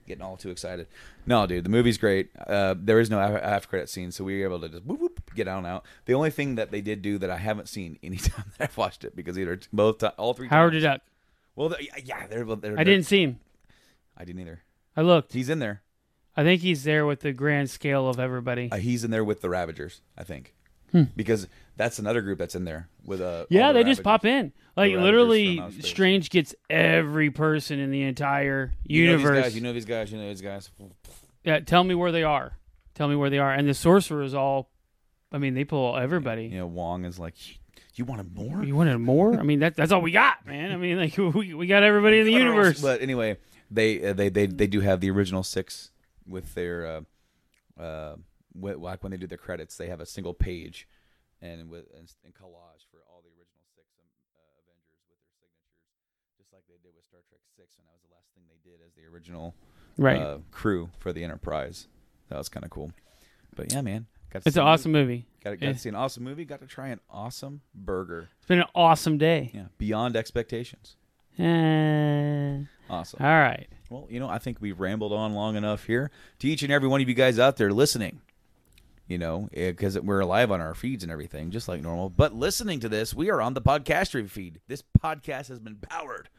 [0.07, 0.87] Getting all too excited.
[1.25, 2.31] No, dude, the movie's great.
[2.35, 4.99] Uh, there is no af- after credit scene, so we were able to just whoop,
[4.99, 5.85] whoop, get on out.
[6.05, 8.77] The only thing that they did do that I haven't seen any time that I've
[8.77, 10.99] watched it because either both ti- all three Howard the times.
[10.99, 11.01] Duck.
[11.55, 13.39] Well, the- yeah, they're, they're, I didn't see him.
[14.17, 14.61] I didn't either.
[14.97, 15.31] I looked.
[15.33, 15.83] He's in there.
[16.35, 18.69] I think he's there with the grand scale of everybody.
[18.71, 20.55] Uh, he's in there with the Ravagers, I think,
[21.15, 23.45] because that's another group that's in there with uh.
[23.45, 23.53] Hmm.
[23.53, 24.53] yeah, all they the just pop in.
[24.77, 25.87] Like literally, from outer space.
[25.87, 29.43] Strange gets every person in the entire You know these universe.
[29.43, 29.55] guys.
[29.55, 30.11] You know these guys.
[30.11, 30.69] You know these guys.
[31.43, 32.57] yeah, tell me where they are.
[32.93, 33.51] Tell me where they are.
[33.51, 34.69] And the sorcerer is all.
[35.31, 36.45] I mean, they pull everybody.
[36.45, 37.35] You know, Wong is like,
[37.95, 38.63] you wanted more.
[38.63, 39.39] You wanted more?
[39.39, 40.71] I mean, that that's all we got, man.
[40.71, 42.81] I mean, like we, we got everybody in the universe.
[42.81, 43.37] But anyway,
[43.69, 45.91] they uh, they they they do have the original six
[46.27, 48.15] with their uh, uh,
[48.55, 50.87] like when they do their credits, they have a single page,
[51.41, 54.05] and with and, and collage for all the original six um,
[54.35, 55.87] uh, Avengers with their signatures,
[56.37, 58.59] just like they did with Star Trek Six, and that was the last thing they
[58.69, 59.55] did as the original
[59.97, 60.21] right.
[60.21, 61.87] uh, crew for the Enterprise.
[62.29, 62.91] That was kind of cool.
[63.55, 65.27] But yeah, man, got it's an awesome movie.
[65.43, 65.73] Got, got Yeah.
[65.73, 66.45] to see an awesome movie.
[66.45, 68.29] Got to try an awesome burger.
[68.37, 69.51] It's been an awesome day.
[69.53, 70.95] Yeah, beyond expectations.
[71.37, 72.59] Eh,
[72.89, 73.19] Awesome.
[73.23, 73.67] all right.
[73.91, 76.11] Well, you know, I think we've rambled on long enough here.
[76.39, 78.21] To each and every one of you guys out there listening,
[79.07, 82.09] you know, because we're live on our feeds and everything, just like normal.
[82.09, 84.61] But listening to this, we are on the Podcastery feed.
[84.69, 86.29] This podcast has been powered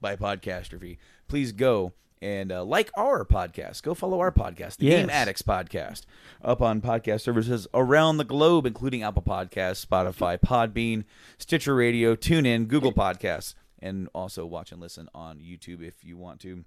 [0.00, 0.98] by Podcastery.
[1.26, 3.82] Please go and uh, like our podcast.
[3.82, 5.00] Go follow our podcast, the Yes.
[5.00, 6.02] Game Addicts Podcast,
[6.44, 11.02] up on podcast services around the globe, including Apple Podcasts, Spotify, Podbean,
[11.36, 16.38] Stitcher Radio, TuneIn, Google Podcasts, and also watch and listen on YouTube if you want
[16.42, 16.64] to.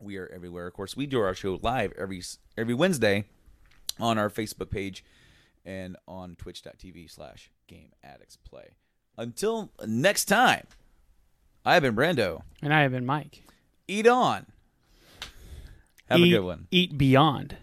[0.00, 0.66] We are everywhere.
[0.66, 2.22] Of course, we do our show live every
[2.56, 3.24] every Wednesday
[3.98, 5.04] on our Facebook page
[5.64, 8.76] and on twitch.tv slash game addicts play.
[9.16, 10.66] Until next time,
[11.64, 12.42] I've been Brando.
[12.62, 13.42] And I have been Mike.
[13.88, 14.46] Eat on.
[16.08, 16.68] Have eat, a good one.
[16.70, 17.56] Eat beyond.